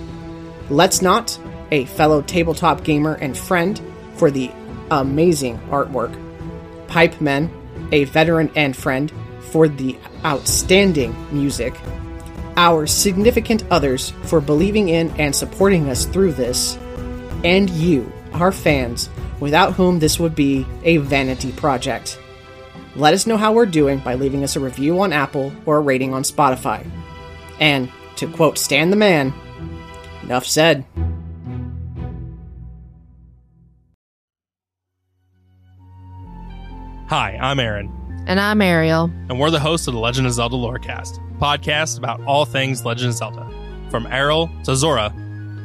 [0.70, 1.38] Let's Not,
[1.70, 3.80] a fellow tabletop gamer and friend,
[4.14, 4.50] for the
[4.90, 6.16] amazing artwork,
[6.88, 7.50] Pipe Men,
[7.92, 9.12] a veteran and friend,
[9.50, 11.74] for the outstanding music,
[12.56, 16.76] our significant others for believing in and supporting us through this,
[17.44, 19.08] and you, our fans,
[19.40, 22.18] without whom this would be a vanity project.
[22.96, 25.80] Let us know how we're doing by leaving us a review on Apple or a
[25.80, 26.84] rating on Spotify.
[27.60, 29.32] And, to quote Stan the Man,
[30.22, 30.84] enough said.
[37.08, 37.90] Hi, I'm Aaron,
[38.26, 39.04] And I'm Ariel.
[39.30, 42.84] and we're the hosts of the Legend of Zelda Lorecast, a podcast about all things
[42.84, 43.50] Legend of Zelda,
[43.90, 45.12] from Aryll to Zora.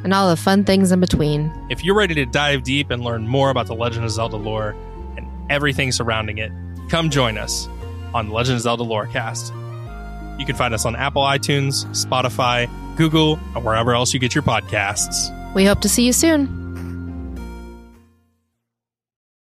[0.04, 1.52] And all the fun things in between.
[1.70, 4.74] If you're ready to dive deep and learn more about the Legend of Zelda lore
[5.16, 6.50] and everything surrounding it,
[6.88, 7.68] come join us
[8.14, 9.50] on the Legend of Zelda Lorecast.
[10.40, 14.42] You can find us on Apple iTunes, Spotify, Google, or wherever else you get your
[14.42, 15.30] podcasts.
[15.54, 16.63] We hope to see you soon.